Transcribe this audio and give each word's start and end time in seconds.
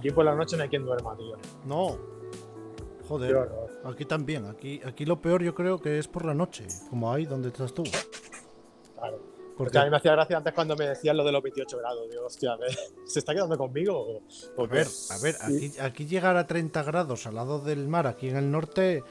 Aquí 0.00 0.10
por 0.10 0.24
la 0.24 0.34
noche 0.34 0.56
no 0.56 0.62
hay 0.64 0.68
quien 0.68 0.84
duerma, 0.84 1.16
tío. 1.16 1.36
No. 1.66 1.96
Joder. 3.08 3.48
Aquí 3.84 4.04
también. 4.04 4.46
Aquí, 4.46 4.80
aquí 4.84 5.04
lo 5.04 5.20
peor 5.20 5.42
yo 5.42 5.54
creo 5.54 5.78
que 5.80 5.98
es 5.98 6.08
por 6.08 6.24
la 6.24 6.34
noche, 6.34 6.66
como 6.88 7.12
ahí 7.12 7.26
donde 7.26 7.48
estás 7.48 7.72
tú. 7.74 7.82
Claro. 8.96 9.20
Porque, 9.56 9.76
a 9.78 9.84
mí 9.84 9.90
me 9.90 9.98
hacía 9.98 10.12
gracia 10.12 10.38
antes 10.38 10.54
cuando 10.54 10.74
me 10.74 10.88
decían 10.88 11.16
lo 11.18 11.24
de 11.24 11.32
los 11.32 11.42
28 11.42 11.76
grados. 11.78 12.08
Digo, 12.10 12.24
hostia, 12.24 12.56
¿me- 12.56 12.66
¿se 13.06 13.18
está 13.18 13.34
quedando 13.34 13.58
conmigo? 13.58 14.22
o- 14.56 14.62
a 14.62 14.66
ver, 14.66 14.86
a 15.10 15.18
ver, 15.22 15.34
aquí, 15.40 15.72
aquí 15.80 16.06
llegar 16.06 16.36
a 16.36 16.46
30 16.46 16.82
grados 16.82 17.26
al 17.26 17.34
lado 17.34 17.58
del 17.60 17.86
mar, 17.88 18.06
aquí 18.06 18.28
en 18.30 18.36
el 18.38 18.50
norte, 18.50 19.04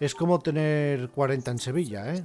es 0.00 0.14
como 0.14 0.38
tener 0.38 1.10
40 1.10 1.50
en 1.50 1.58
Sevilla, 1.58 2.14
¿eh? 2.14 2.24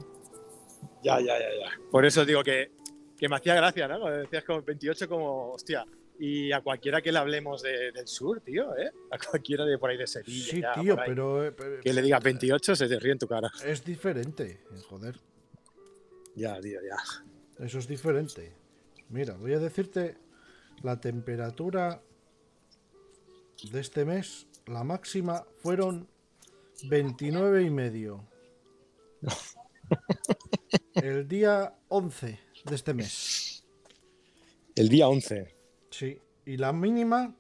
Ya, 1.04 1.20
ya, 1.20 1.38
ya, 1.38 1.50
ya. 1.60 1.72
Por 1.92 2.06
eso 2.06 2.24
digo 2.24 2.42
que, 2.44 2.72
que 3.18 3.28
me 3.28 3.36
hacía 3.36 3.56
gracia, 3.56 3.88
¿no? 3.90 4.00
Cuando 4.00 4.20
decías 4.20 4.46
como 4.46 4.62
28 4.62 5.10
como, 5.10 5.52
hostia. 5.52 5.86
Y 6.20 6.52
a 6.52 6.62
cualquiera 6.62 7.02
que 7.02 7.12
le 7.12 7.20
hablemos 7.20 7.62
de- 7.62 7.92
del 7.92 8.08
sur, 8.08 8.42
tío, 8.42 8.76
¿eh? 8.78 8.92
A 9.12 9.18
cualquiera 9.20 9.66
de 9.66 9.78
por 9.78 9.90
ahí 9.92 9.98
de 9.98 10.08
Sevilla. 10.08 10.52
Sí, 10.52 10.62
ya, 10.62 10.74
tío, 10.74 11.00
ahí, 11.00 11.04
pero, 11.08 11.46
eh, 11.46 11.52
pero 11.52 11.80
Que 11.82 11.94
le 11.94 12.02
digas 12.02 12.24
28 12.24 12.76
se 12.76 12.88
te 12.88 13.00
ríe 13.00 13.12
en 13.12 13.20
tu 13.20 13.28
cara. 13.28 13.52
es 13.64 13.84
diferente, 13.86 14.62
eh, 14.72 14.82
joder. 14.90 15.16
Ya, 16.36 16.60
tío, 16.60 16.80
ya. 16.82 17.64
Eso 17.66 17.80
es 17.80 17.88
diferente. 17.88 18.52
Mira, 19.10 19.34
voy 19.36 19.54
a 19.54 19.60
decirte 19.60 20.18
la 20.84 21.00
temperatura 21.00 22.02
de 23.72 23.80
este 23.80 24.04
mes. 24.06 24.48
La 24.66 24.84
máxima 24.84 25.46
fueron 25.58 26.08
29 26.84 27.64
y 27.64 27.70
medio. 27.70 28.24
El 30.96 31.28
día 31.28 31.76
11 31.90 32.40
de 32.66 32.76
este 32.76 32.94
mes. 32.94 33.64
El 34.76 34.90
día 34.90 35.08
11. 35.08 35.56
Y 36.48 36.56
la 36.56 36.72
mínima 36.72 37.36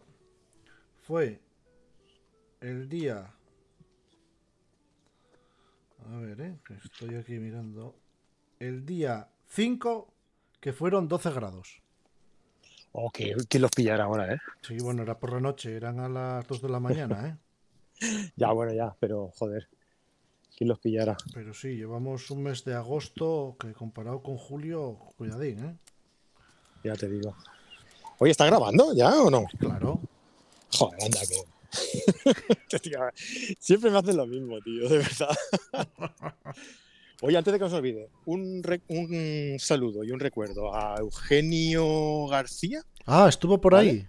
fue 0.97 1.39
el 2.59 2.89
día... 2.89 3.33
A 6.11 6.17
ver, 6.17 6.41
eh, 6.41 6.59
estoy 6.83 7.15
aquí 7.15 7.39
mirando. 7.39 7.95
El 8.59 8.85
día 8.85 9.29
5, 9.47 10.13
que 10.59 10.73
fueron 10.73 11.07
12 11.07 11.31
grados. 11.31 11.81
Oh, 12.91 13.09
que, 13.09 13.33
¿quién 13.47 13.61
los 13.61 13.71
pillará 13.71 14.03
ahora, 14.03 14.33
eh? 14.33 14.39
Sí, 14.61 14.77
bueno, 14.81 15.03
era 15.03 15.17
por 15.17 15.31
la 15.31 15.39
noche, 15.39 15.73
eran 15.73 16.01
a 16.01 16.09
las 16.09 16.45
2 16.45 16.63
de 16.63 16.69
la 16.69 16.81
mañana, 16.81 17.29
¿eh? 17.29 17.37
Ya, 18.35 18.51
bueno, 18.51 18.73
ya, 18.73 18.93
pero 18.99 19.31
joder. 19.37 19.69
¿Quién 20.57 20.67
los 20.67 20.79
pillará? 20.79 21.15
Pero 21.33 21.53
sí, 21.53 21.77
llevamos 21.77 22.29
un 22.29 22.43
mes 22.43 22.65
de 22.65 22.73
agosto 22.73 23.55
que 23.57 23.71
comparado 23.71 24.21
con 24.21 24.35
julio, 24.35 25.13
cuidadín, 25.15 25.63
¿eh? 25.63 25.77
Ya 26.83 26.95
te 26.95 27.07
digo. 27.07 27.37
Oye, 28.19 28.31
¿está 28.31 28.45
grabando 28.45 28.93
ya 28.95 29.21
o 29.21 29.29
no? 29.29 29.45
Claro. 29.59 29.99
Joder, 30.73 30.99
anda 31.03 31.19
que. 31.21 31.35
Siempre 33.59 33.91
me 33.91 33.97
hacen 33.99 34.17
lo 34.17 34.25
mismo, 34.25 34.59
tío, 34.61 34.89
de 34.89 34.97
verdad. 34.99 35.35
Oye, 37.21 37.35
antes 37.37 37.51
de 37.51 37.57
que 37.59 37.65
os 37.65 37.73
olvide, 37.73 38.09
un, 38.25 38.61
un 38.89 39.55
saludo 39.59 40.03
y 40.03 40.11
un 40.11 40.19
recuerdo 40.19 40.73
a 40.75 40.95
Eugenio 40.99 42.27
García, 42.27 42.83
Ah, 43.09 43.27
estuvo 43.29 43.59
por 43.61 43.73
¿Vale? 43.73 43.89
ahí. 43.89 44.07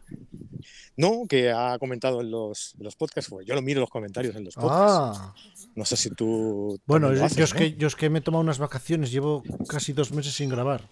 ¿no? 0.97 1.27
Que 1.28 1.53
ha 1.53 1.78
comentado 1.78 2.21
en 2.21 2.31
los, 2.32 2.75
en 2.78 2.84
los 2.84 2.97
podcasts. 2.97 3.31
Pues 3.31 3.47
yo 3.47 3.55
lo 3.55 3.62
miro 3.62 3.81
los 3.81 3.88
comentarios 3.91 4.34
en 4.34 4.44
los 4.44 4.55
podcasts. 4.56 5.21
Ah, 5.22 5.34
No 5.77 5.84
sé 5.84 5.97
si 5.97 6.11
tú. 6.11 6.81
bueno, 6.84 7.09
yo, 7.12 7.21
lo 7.21 7.25
haces, 7.27 7.38
yo 7.38 7.44
es 7.44 7.53
¿no? 7.55 7.59
que, 7.61 7.75
yo 7.75 7.87
es 7.87 7.94
que 7.94 8.11
me 8.11 8.19
he 8.19 8.22
tomado 8.22 8.43
unas 8.43 8.59
vacaciones, 8.59 9.12
llevo 9.12 9.44
casi 9.69 9.93
dos 9.93 10.11
meses 10.12 10.34
sin 10.34 10.49
grabar. 10.50 10.88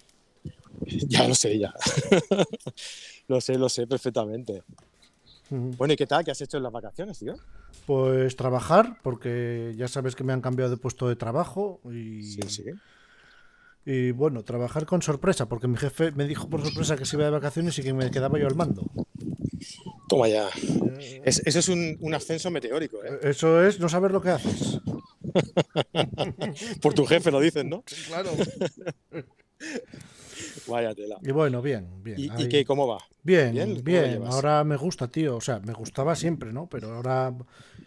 Ya 1.07 1.27
lo 1.27 1.35
sé, 1.35 1.57
ya. 1.59 1.73
lo 3.27 3.41
sé, 3.41 3.57
lo 3.57 3.69
sé 3.69 3.87
perfectamente. 3.87 4.63
Bueno, 5.49 5.93
¿y 5.93 5.97
qué 5.97 6.05
tal? 6.07 6.23
¿Qué 6.25 6.31
has 6.31 6.41
hecho 6.41 6.57
en 6.57 6.63
las 6.63 6.71
vacaciones, 6.73 7.17
tío? 7.19 7.35
Pues 7.85 8.35
trabajar, 8.35 8.97
porque 9.01 9.73
ya 9.77 9.87
sabes 9.87 10.15
que 10.15 10.23
me 10.25 10.33
han 10.33 10.41
cambiado 10.41 10.71
de 10.71 10.77
puesto 10.77 11.07
de 11.07 11.15
trabajo 11.15 11.79
y, 11.85 12.21
Sí, 12.23 12.41
sí. 12.47 12.63
y 13.85 14.11
bueno, 14.11 14.43
trabajar 14.43 14.85
con 14.85 15.01
sorpresa, 15.01 15.47
porque 15.47 15.67
mi 15.69 15.77
jefe 15.77 16.11
me 16.11 16.25
dijo 16.27 16.49
por 16.49 16.61
sorpresa 16.63 16.97
que 16.97 17.05
se 17.05 17.15
iba 17.15 17.23
de 17.25 17.31
vacaciones 17.31 17.79
y 17.79 17.83
que 17.83 17.93
me 17.93 18.11
quedaba 18.11 18.37
yo 18.37 18.47
al 18.47 18.55
mando. 18.55 18.83
Toma 20.09 20.27
ya. 20.27 20.49
Eh, 20.99 21.21
Es- 21.23 21.41
eso 21.45 21.59
es 21.59 21.69
un, 21.69 21.97
un 22.01 22.13
ascenso 22.13 22.51
meteórico, 22.51 23.03
¿eh? 23.05 23.19
Eso 23.23 23.63
es 23.63 23.79
no 23.79 23.87
saber 23.87 24.11
lo 24.11 24.21
que 24.21 24.29
haces. 24.31 24.79
Por 26.81 26.93
tu 26.93 27.05
jefe 27.05 27.31
lo 27.31 27.39
dicen, 27.39 27.69
¿no? 27.69 27.83
Claro. 28.07 28.31
Vaya 30.67 30.93
tela. 30.93 31.19
Y 31.23 31.31
bueno, 31.31 31.61
bien, 31.61 31.87
bien. 32.03 32.19
¿Y, 32.19 32.25
y 32.25 32.29
ahí- 32.31 32.49
qué, 32.49 32.65
cómo 32.65 32.87
va? 32.87 32.99
Bien, 33.23 33.53
bien? 33.53 33.83
bien. 33.83 34.23
Ahora 34.25 34.63
me 34.63 34.77
gusta, 34.77 35.07
tío. 35.09 35.37
O 35.37 35.41
sea, 35.41 35.59
me 35.59 35.73
gustaba 35.73 36.15
siempre, 36.15 36.53
¿no? 36.53 36.67
Pero 36.69 36.93
ahora 36.95 37.33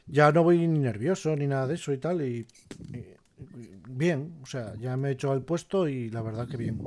ya 0.06 0.33
no 0.33 0.43
voy 0.43 0.66
ni 0.66 0.78
nervioso 0.81 1.34
ni 1.37 1.47
nada 1.47 1.66
de 1.66 1.75
eso 1.75 1.93
y 1.93 1.99
tal. 1.99 2.22
Y, 2.22 2.47
y- 2.93 2.99
y 3.39 3.71
bien, 3.89 4.39
o 4.43 4.47
sea, 4.47 4.75
ya 4.78 4.97
me 4.97 5.09
he 5.09 5.12
hecho 5.12 5.33
al 5.33 5.43
puesto 5.44 5.89
y 5.89 6.10
la 6.10 6.22
verdad 6.22 6.49
que 6.49 6.56
bien. 6.56 6.78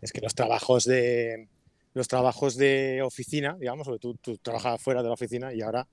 Es 0.00 0.12
que 0.12 0.20
los 0.20 0.34
trabajos 0.34 0.84
de 0.84 1.48
los 1.94 2.08
trabajos 2.08 2.56
de 2.56 3.00
oficina, 3.02 3.56
digamos, 3.58 3.86
porque 3.86 4.00
tú, 4.00 4.14
tú 4.16 4.36
trabajas 4.38 4.80
fuera 4.82 5.02
de 5.02 5.08
la 5.08 5.14
oficina 5.14 5.54
y 5.54 5.62
ahora 5.62 5.88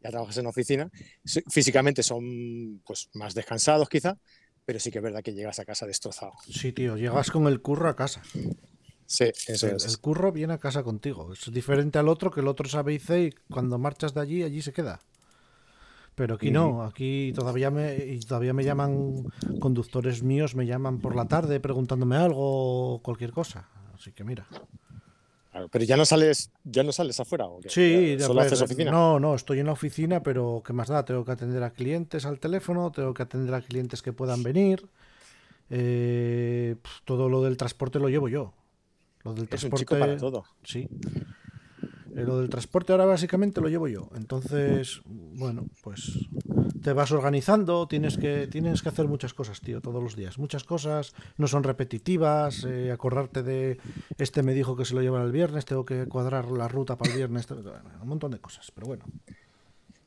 ya 0.00 0.10
trabajas 0.10 0.36
en 0.38 0.46
oficina, 0.46 0.90
físicamente 1.50 2.02
son 2.02 2.80
pues 2.84 3.08
más 3.14 3.34
descansados 3.34 3.88
quizá, 3.88 4.16
pero 4.64 4.78
sí 4.80 4.90
que 4.90 4.98
es 4.98 5.04
verdad 5.04 5.22
que 5.22 5.34
llegas 5.34 5.58
a 5.58 5.64
casa 5.64 5.86
destrozado. 5.86 6.32
Sí, 6.48 6.72
tío, 6.72 6.96
llegas 6.96 7.30
con 7.30 7.46
el 7.46 7.60
curro 7.60 7.88
a 7.88 7.96
casa. 7.96 8.22
Sí, 9.06 9.24
eso 9.48 9.68
El, 9.68 9.76
es. 9.76 9.86
el 9.86 9.98
curro 9.98 10.32
viene 10.32 10.54
a 10.54 10.58
casa 10.58 10.82
contigo. 10.82 11.32
Es 11.32 11.52
diferente 11.52 11.98
al 11.98 12.08
otro, 12.08 12.30
que 12.30 12.40
el 12.40 12.48
otro 12.48 12.68
sabe 12.68 12.94
y 12.94 12.96
y 12.96 13.30
cuando 13.50 13.78
marchas 13.78 14.14
de 14.14 14.20
allí, 14.20 14.42
allí 14.42 14.62
se 14.62 14.72
queda. 14.72 15.00
Pero 16.14 16.36
aquí 16.36 16.50
no, 16.50 16.84
aquí 16.84 17.32
todavía 17.34 17.70
me, 17.70 17.96
y 17.96 18.20
todavía 18.20 18.52
me 18.54 18.62
llaman 18.64 19.24
conductores 19.60 20.22
míos, 20.22 20.54
me 20.54 20.64
llaman 20.64 21.00
por 21.00 21.16
la 21.16 21.26
tarde 21.26 21.58
preguntándome 21.58 22.16
algo 22.16 22.94
o 22.94 23.02
cualquier 23.02 23.32
cosa. 23.32 23.68
Así 23.94 24.12
que 24.12 24.22
mira. 24.22 24.46
Claro, 25.54 25.68
pero 25.68 25.84
ya 25.84 25.96
no 25.96 26.04
sales, 26.04 26.50
ya 26.64 26.82
no 26.82 26.90
sales 26.90 27.20
afuera, 27.20 27.46
¿o 27.46 27.60
qué? 27.60 27.68
Sí, 27.68 28.16
solo 28.18 28.40
ver, 28.40 28.46
haces 28.46 28.60
oficina. 28.60 28.90
No, 28.90 29.20
no, 29.20 29.36
estoy 29.36 29.60
en 29.60 29.66
la 29.66 29.72
oficina, 29.72 30.20
pero 30.20 30.64
¿qué 30.66 30.72
más 30.72 30.88
da? 30.88 31.04
Tengo 31.04 31.24
que 31.24 31.30
atender 31.30 31.62
a 31.62 31.70
clientes 31.70 32.26
al 32.26 32.40
teléfono, 32.40 32.90
tengo 32.90 33.14
que 33.14 33.22
atender 33.22 33.54
a 33.54 33.60
clientes 33.60 34.02
que 34.02 34.12
puedan 34.12 34.42
venir. 34.42 34.84
Eh, 35.70 36.74
todo 37.04 37.28
lo 37.28 37.40
del 37.44 37.56
transporte 37.56 38.00
lo 38.00 38.08
llevo 38.08 38.28
yo. 38.28 38.52
Lo 39.22 39.32
del 39.32 39.44
Es 39.44 39.62
un 39.62 39.70
transporte. 39.70 39.76
chico 39.78 39.96
para 39.96 40.16
todo. 40.16 40.44
Sí. 40.64 40.88
Eh, 42.16 42.22
Lo 42.22 42.38
del 42.38 42.48
transporte 42.48 42.92
ahora 42.92 43.06
básicamente 43.06 43.60
lo 43.60 43.68
llevo 43.68 43.88
yo. 43.88 44.08
Entonces, 44.14 45.00
bueno, 45.04 45.66
pues 45.82 46.28
te 46.82 46.92
vas 46.92 47.12
organizando, 47.12 47.88
tienes 47.88 48.18
que, 48.18 48.46
tienes 48.46 48.82
que 48.82 48.90
hacer 48.90 49.08
muchas 49.08 49.32
cosas, 49.32 49.60
tío, 49.60 49.80
todos 49.80 50.02
los 50.02 50.16
días. 50.16 50.38
Muchas 50.38 50.64
cosas, 50.64 51.14
no 51.38 51.48
son 51.48 51.62
repetitivas, 51.62 52.64
eh, 52.64 52.92
acordarte 52.92 53.42
de 53.42 53.78
este 54.18 54.42
me 54.42 54.52
dijo 54.52 54.76
que 54.76 54.84
se 54.84 54.94
lo 54.94 55.00
lleva 55.00 55.22
el 55.22 55.32
viernes, 55.32 55.64
tengo 55.64 55.84
que 55.84 56.06
cuadrar 56.06 56.50
la 56.50 56.68
ruta 56.68 56.96
para 56.96 57.10
el 57.10 57.16
viernes, 57.16 57.50
un 57.50 58.08
montón 58.08 58.32
de 58.32 58.38
cosas, 58.38 58.70
pero 58.70 58.86
bueno. 58.86 59.04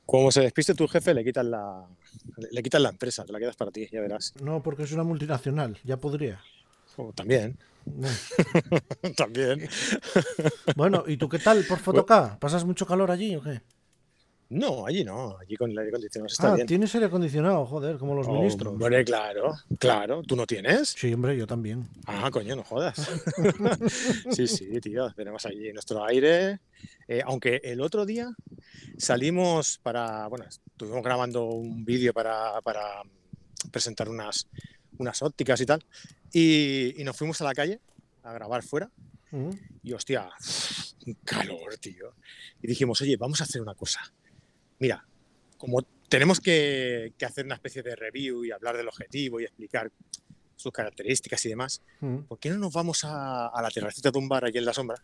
Como 0.05 0.31
se 0.31 0.41
despiste 0.41 0.73
tu 0.73 0.87
jefe, 0.87 1.13
le 1.13 1.23
quitan 1.25 1.51
la, 1.51 1.85
le, 2.51 2.63
quitan 2.63 2.83
la 2.83 2.89
empresa, 2.89 3.25
te 3.25 3.33
la 3.33 3.39
quedas 3.39 3.57
para 3.57 3.71
ti, 3.71 3.89
ya 3.91 3.99
verás. 3.99 4.33
No, 4.41 4.61
porque 4.61 4.83
es 4.83 4.91
una 4.93 5.03
multinacional, 5.03 5.77
ya 5.83 5.97
podría. 5.97 6.39
Oh, 6.95 7.11
también. 7.11 7.57
también. 9.17 9.67
Bueno, 10.75 11.03
¿y 11.07 11.17
tú 11.17 11.27
qué 11.29 11.39
tal 11.39 11.63
por 11.65 11.79
Fotoca? 11.79 12.37
¿Pasas 12.39 12.65
mucho 12.65 12.85
calor 12.85 13.11
allí 13.11 13.35
o 13.35 13.41
qué? 13.41 13.61
No, 14.49 14.85
allí 14.87 15.03
no, 15.03 15.37
allí 15.37 15.57
con 15.57 15.71
el 15.71 15.77
aire 15.77 15.89
acondicionado 15.89 16.27
está 16.31 16.51
Ah, 16.53 16.55
bien. 16.55 16.67
tienes 16.67 16.93
aire 16.95 17.07
acondicionado, 17.07 17.65
joder, 17.65 17.97
como 17.97 18.15
los 18.15 18.29
ministros. 18.29 18.71
Hombre, 18.73 19.03
claro, 19.03 19.53
claro. 19.77 20.21
¿Tú 20.23 20.37
no 20.37 20.45
tienes? 20.47 20.95
Sí, 20.97 21.13
hombre, 21.13 21.35
yo 21.37 21.45
también. 21.45 21.89
Ah, 22.05 22.29
coño, 22.31 22.55
no 22.55 22.63
jodas. 22.63 22.95
sí, 24.31 24.47
sí, 24.47 24.79
tío, 24.79 25.11
tenemos 25.11 25.45
allí 25.45 25.73
nuestro 25.73 26.01
aire. 26.05 26.61
Eh, 27.09 27.21
aunque 27.25 27.59
el 27.61 27.81
otro 27.81 28.05
día 28.05 28.29
salimos 28.97 29.79
para, 29.83 30.27
bueno, 30.27 30.45
estuvimos 30.47 31.03
grabando 31.03 31.43
un 31.47 31.83
vídeo 31.83 32.13
para, 32.13 32.61
para 32.61 33.01
presentar 33.69 34.07
unas, 34.07 34.47
unas 34.97 35.21
ópticas 35.21 35.59
y 35.61 35.65
tal, 35.65 35.85
y, 36.31 36.99
y 36.99 37.03
nos 37.03 37.15
fuimos 37.15 37.39
a 37.41 37.43
la 37.45 37.53
calle 37.53 37.79
a 38.23 38.33
grabar 38.33 38.63
fuera, 38.63 38.91
y 39.83 39.93
hostia, 39.93 40.29
un 41.05 41.13
calor, 41.25 41.77
tío. 41.77 42.13
Y 42.61 42.67
dijimos, 42.67 43.01
oye, 43.01 43.17
vamos 43.17 43.41
a 43.41 43.43
hacer 43.43 43.61
una 43.61 43.75
cosa. 43.75 43.99
Mira, 44.79 45.05
como 45.57 45.81
tenemos 46.09 46.39
que, 46.39 47.13
que 47.17 47.25
hacer 47.25 47.45
una 47.45 47.55
especie 47.55 47.83
de 47.83 47.95
review 47.95 48.45
y 48.45 48.51
hablar 48.51 48.77
del 48.77 48.87
objetivo 48.87 49.39
y 49.39 49.43
explicar 49.43 49.91
sus 50.55 50.71
características 50.71 51.45
y 51.45 51.49
demás. 51.49 51.81
¿por 52.27 52.39
qué 52.39 52.49
no 52.49 52.57
nos 52.57 52.73
vamos 52.73 53.03
a, 53.03 53.47
a 53.47 53.61
la 53.61 53.69
terracita 53.69 54.11
de 54.11 54.17
un 54.17 54.27
bar 54.27 54.45
allí 54.45 54.57
en 54.57 54.65
la 54.65 54.73
sombra 54.73 55.03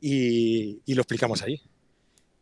y, 0.00 0.80
y 0.84 0.94
lo 0.94 1.02
explicamos 1.02 1.42
allí? 1.42 1.60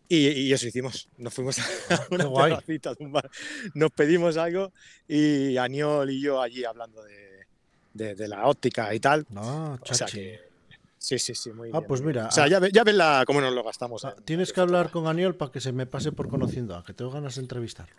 Y, 0.09 0.29
y 0.29 0.53
eso 0.53 0.67
hicimos. 0.67 1.09
Nos 1.19 1.35
fuimos 1.35 1.59
a 1.91 2.07
una 2.11 2.25
Qué 2.25 2.31
guay. 2.31 2.51
terracita 2.53 2.95
de 2.95 3.05
un 3.05 3.13
bar, 3.13 3.31
nos 3.75 3.91
pedimos 3.91 4.37
algo 4.37 4.73
y 5.09 5.57
Aniol 5.57 6.11
y 6.11 6.21
yo 6.21 6.41
allí 6.41 6.65
hablando 6.65 7.03
de, 7.03 7.47
de- 7.95 8.15
de 8.15 8.29
la 8.29 8.47
óptica 8.47 8.95
y 8.95 9.01
tal. 9.01 9.27
No, 9.31 9.75
O 9.75 9.79
sea 9.87 10.07
chachi. 10.07 10.19
que, 10.19 10.47
Sí, 10.99 11.19
sí, 11.21 11.35
sí, 11.37 11.51
muy 11.53 11.69
Ah, 11.69 11.79
bien, 11.79 11.85
pues 11.87 12.01
bien. 12.01 12.09
mira, 12.17 12.27
O 12.29 12.31
sea, 12.33 12.45
ah- 12.45 12.49
ya, 12.49 12.59
ve- 12.59 12.71
ya 12.73 12.83
ves 12.83 12.95
la, 12.95 13.23
cómo 13.27 13.41
nos 13.41 13.53
lo 13.53 13.63
gastamos. 13.63 14.05
Ah, 14.05 14.15
en- 14.17 14.25
Tienes 14.25 14.49
en 14.49 14.55
que 14.57 14.61
hablar 14.61 14.87
foto. 14.87 15.01
con 15.01 15.07
Aniol 15.09 15.37
para 15.37 15.53
que 15.53 15.61
se 15.61 15.71
me 15.73 15.87
pase 15.87 16.11
por 16.13 16.29
conociendo 16.29 16.75
a 16.77 16.83
que 16.85 16.95
tengo 16.95 17.11
ganas 17.13 17.35
de 17.37 17.43
entrevistarlo. 17.43 17.95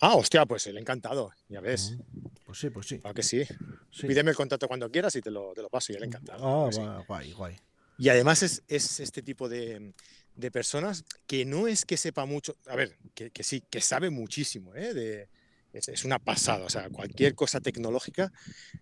Ah, 0.00 0.16
hostia, 0.16 0.44
pues 0.46 0.66
el 0.66 0.76
encantado, 0.78 1.32
ya 1.48 1.60
ves. 1.60 1.96
Pues 2.44 2.58
sí, 2.58 2.70
pues 2.70 2.86
sí. 2.88 2.98
Claro 2.98 3.14
que 3.14 3.22
sí. 3.22 3.44
sí. 3.90 4.06
Pídeme 4.06 4.30
el 4.30 4.36
contacto 4.36 4.66
cuando 4.68 4.90
quieras 4.90 5.14
y 5.16 5.20
te 5.22 5.30
lo, 5.30 5.52
te 5.54 5.62
lo 5.62 5.68
paso 5.70 5.92
y 5.92 5.96
el 5.96 6.04
encantado. 6.04 6.66
Ah, 6.66 6.72
sí. 6.72 6.80
va- 6.80 7.04
guay, 7.06 7.32
guay. 7.32 7.56
Y 7.98 8.08
además 8.08 8.42
es, 8.42 8.62
es 8.68 9.00
este 9.00 9.22
tipo 9.22 9.48
de, 9.48 9.92
de 10.40 10.50
personas 10.50 11.04
que 11.26 11.44
no 11.44 11.68
es 11.68 11.84
que 11.84 11.96
sepa 11.96 12.24
mucho, 12.24 12.56
a 12.66 12.76
ver, 12.76 12.96
que, 13.14 13.30
que 13.30 13.42
sí, 13.44 13.62
que 13.70 13.80
sabe 13.80 14.10
muchísimo, 14.10 14.74
¿eh? 14.74 14.92
De- 14.94 15.28
es, 15.72 15.86
es 15.88 16.04
una 16.04 16.18
pasada, 16.18 16.64
o 16.64 16.68
sea, 16.68 16.90
cualquier 16.90 17.36
cosa 17.36 17.60
tecnológica 17.60 18.32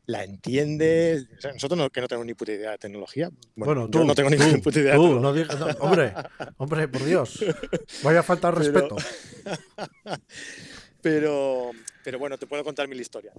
la 0.07 0.25
entiende. 0.25 1.27
O 1.37 1.41
sea, 1.43 1.53
nosotros 1.53 1.77
no, 1.77 1.91
que 1.91 2.01
no 2.01 2.09
tenemos 2.09 2.25
ni 2.25 2.33
puta 2.33 2.53
idea 2.53 2.71
de 2.71 2.79
tecnología. 2.79 3.29
Bueno, 3.57 3.75
Bueno, 3.75 3.81
yo 3.83 3.91
tú, 3.91 4.05
no 4.07 4.15
tengo 4.15 4.31
ni 4.31 4.39
tú, 4.39 4.63
puta 4.63 4.81
idea 4.81 4.93
de 4.93 4.97
tú, 4.99 5.21
no 5.21 5.29
hombre, 5.81 6.15
hombre, 6.57 6.89
por 6.89 7.05
Dios. 7.05 7.45
Vaya 8.03 8.23
falta 8.23 8.51
de 8.53 8.71
Pero- 8.73 8.97
respeto. 8.97 8.97
Pero, 11.01 11.71
pero 12.05 12.19
bueno, 12.19 12.37
te 12.39 12.47
puedo 12.47 12.65
contar 12.65 12.89
mil 12.89 13.01
historias. 13.01 13.35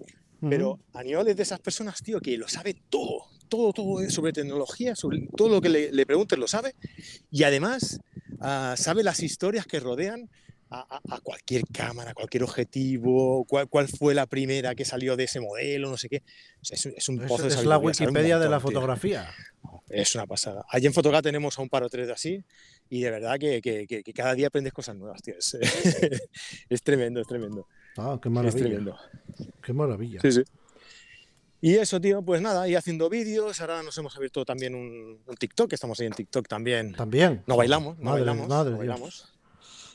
Pero. 0.49 0.79
Aniol 0.93 1.27
es 1.27 1.35
de 1.35 1.43
esas 1.43 1.59
personas, 1.59 2.01
tío, 2.01 2.21
que 2.21 2.37
lo 2.37 2.47
sabe 2.47 2.73
todo, 2.89 3.25
todo, 3.49 3.73
todo 3.73 4.01
eh, 4.01 4.09
sobre 4.09 4.31
tecnología, 4.31 4.95
sobre 4.95 5.27
todo 5.35 5.49
lo 5.49 5.59
que 5.61 5.67
le, 5.67 5.91
le 5.91 6.05
preguntes 6.05 6.39
lo 6.39 6.47
sabe. 6.47 6.75
Y 7.29 7.43
además 7.43 7.99
ah, 8.41 8.75
sabe 8.77 9.03
las 9.03 9.21
historias 9.21 9.65
que 9.65 9.79
rodean 9.79 10.29
a, 10.71 10.81
a- 10.81 11.15
a 11.15 11.19
cualquier 11.21 11.63
cámara, 11.73 12.13
cualquier 12.13 12.43
objetivo, 12.43 13.43
cuál, 13.45 13.67
cuál 13.67 13.87
fue 13.87 14.13
la 14.13 14.27
primera 14.27 14.75
que 14.75 14.85
salió 14.85 15.15
de 15.15 15.23
ese 15.23 15.39
modelo, 15.39 15.89
no 15.89 15.97
sé 15.97 16.09
qué. 16.09 16.21
Es, 16.69 16.85
un- 16.85 16.93
es 16.95 17.09
Es, 17.09 17.15
pozo 17.27 17.43
de 17.43 17.49
es 17.49 17.65
la 17.65 17.77
Wikipedia 17.79 18.37
de 18.39 18.49
la 18.49 18.57
tío. 18.57 18.67
fotografía. 18.67 19.29
Es 19.89 20.13
una 20.13 20.27
pasada. 20.27 20.63
Allí 20.69 20.85
en 20.85 20.93
Fotocá 20.93 21.19
tenemos 21.23 21.57
a 21.57 21.63
un 21.63 21.69
par 21.69 21.81
o 21.83 21.89
tres 21.89 22.05
de 22.05 22.13
así 22.13 22.43
y 22.91 23.01
de 23.01 23.09
verdad 23.09 23.39
que, 23.39 23.59
que- 23.59 23.87
que- 23.87 24.03
que 24.03 24.13
cada 24.13 24.35
día 24.35 24.45
aprendes 24.45 24.71
cosas 24.71 24.95
nuevas, 24.95 25.19
tío. 25.23 25.33
Es, 25.35 25.57
es 26.69 26.81
tremendo, 26.83 27.19
es 27.21 27.27
tremendo. 27.27 27.67
Ah, 27.97 28.19
qué 28.21 28.29
Es 28.29 28.33
maravilla. 28.33 28.59
tremendo. 28.65 28.97
Qué 29.63 29.73
maravilla. 29.73 30.21
Sí, 30.21 30.31
sí. 30.31 30.43
Y 31.61 31.75
eso, 31.75 31.99
tío, 31.99 32.21
pues 32.21 32.41
nada, 32.41 32.67
y 32.67 32.75
haciendo 32.75 33.09
vídeos. 33.09 33.59
Ahora 33.61 33.83
nos 33.83 33.97
hemos 33.97 34.15
abierto 34.15 34.45
también 34.45 34.75
un, 34.75 35.19
un 35.25 35.35
TikTok, 35.35 35.73
estamos 35.73 35.99
ahí 35.99 36.07
en 36.07 36.13
TikTok 36.13 36.47
también. 36.47 36.93
También. 36.93 37.43
No 37.47 37.57
bailamos, 37.57 37.97
no 37.97 38.05
Madre- 38.11 38.19
bailamos, 38.21 38.47
madre 38.47 38.71
no 38.71 38.77
bailamos. 38.77 39.33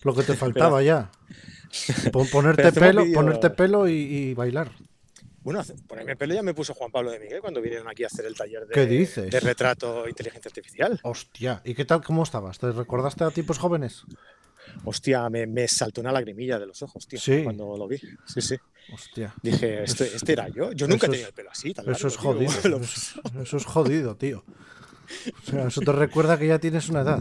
Lo 0.03 0.15
que 0.15 0.23
te 0.23 0.35
faltaba 0.37 0.83
ya. 0.83 1.11
Pon- 2.13 2.29
ponerte 2.29 2.71
pelo, 2.73 3.03
vídeos- 3.05 3.15
ponerte 3.15 3.51
pelo 3.51 3.89
y, 3.89 3.93
y 3.95 4.35
bailar. 4.35 4.71
Bueno, 5.43 5.63
ponerme 5.87 6.17
pelo 6.17 6.35
ya 6.35 6.43
me 6.43 6.55
puso 6.55 6.73
Juan 6.75 6.91
Pablo 6.91 7.11
de 7.11 7.19
Miguel 7.21 7.41
cuando 7.43 7.61
vinieron 7.61 7.87
aquí 7.89 8.03
a 8.05 8.07
hacer 8.07 8.25
el 8.25 8.35
taller 8.35 8.67
de, 8.67 8.73
¿Qué 8.75 8.87
dices? 8.87 9.31
de 9.31 9.41
retrato 9.41 10.09
inteligencia 10.09 10.49
artificial. 10.49 10.99
Hostia, 11.03 11.61
¿y 11.65 11.75
qué 11.75 11.85
tal? 11.85 12.03
¿Cómo 12.03 12.23
estabas? 12.23 12.59
¿Te 12.59 12.73
recordaste 12.73 13.25
a 13.25 13.31
tipos 13.31 13.59
jóvenes? 13.59 14.05
Hostia, 14.85 15.29
me, 15.29 15.47
me 15.47 15.69
saltó 15.69 16.01
una 16.01 16.13
lagrimilla 16.13 16.59
de 16.59 16.67
los 16.67 16.83
ojos, 16.83 17.07
tío, 17.07 17.19
Sí. 17.21 17.43
cuando 17.45 17.77
lo 17.77 17.87
vi. 17.87 17.99
Sí, 18.27 18.41
sí. 18.41 18.57
Hostia. 18.93 19.35
Dije, 19.43 19.83
este, 19.83 20.15
este 20.15 20.33
era 20.33 20.49
yo. 20.49 20.73
Yo 20.73 20.87
nunca 20.87 21.07
he 21.07 21.11
tenido 21.11 21.29
el 21.29 21.35
pelo 21.35 21.51
así, 21.51 21.73
tan 21.73 21.89
Eso 21.91 22.09
es 22.09 22.17
largo, 22.17 22.39
tío. 22.39 22.49
jodido. 22.51 22.69
Lo- 22.79 22.85
Eso, 22.85 23.21
eso 23.43 23.57
es 23.57 23.65
jodido, 23.65 24.17
tío. 24.17 24.45
O 25.47 25.51
sea, 25.51 25.67
eso 25.69 25.81
te 25.81 25.93
recuerda 25.93 26.39
que 26.39 26.47
ya 26.47 26.59
tienes 26.59 26.89
una 26.89 27.01
edad. 27.01 27.21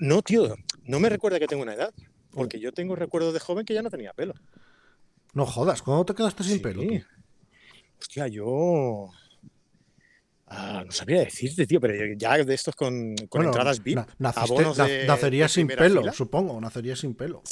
No, 0.00 0.22
tío, 0.22 0.54
no 0.84 1.00
me 1.00 1.08
recuerda 1.08 1.38
que 1.38 1.46
tengo 1.46 1.62
una 1.62 1.74
edad. 1.74 1.92
Porque 2.30 2.60
yo 2.60 2.72
tengo 2.72 2.94
recuerdos 2.94 3.32
de 3.34 3.40
joven 3.40 3.64
que 3.64 3.74
ya 3.74 3.82
no 3.82 3.90
tenía 3.90 4.12
pelo. 4.12 4.34
No 5.34 5.46
jodas, 5.46 5.82
¿cuándo 5.82 6.04
te 6.04 6.14
quedaste 6.14 6.44
sin 6.44 6.54
Sí. 6.54 6.58
pelo? 6.60 6.82
Hostia, 8.00 8.28
yo. 8.28 9.10
Ah, 10.50 10.82
no 10.86 10.90
sabría 10.92 11.20
decirte, 11.20 11.66
tío, 11.66 11.78
pero 11.80 11.94
ya 12.16 12.38
de 12.42 12.54
estos 12.54 12.74
con, 12.74 13.14
con 13.28 13.40
Bueno, 13.40 13.50
entradas 13.50 13.82
VIP. 13.82 13.96
na- 13.96 14.06
naciste- 14.18 14.40
abonos 14.54 14.78
na- 14.78 14.86
de- 14.86 15.06
nacerías 15.06 15.50
de 15.50 15.54
sin 15.54 15.66
pelo, 15.68 16.00
fila. 16.00 16.12
supongo, 16.12 16.58
nacerías 16.60 16.98
sin 17.00 17.14
pelo. 17.14 17.42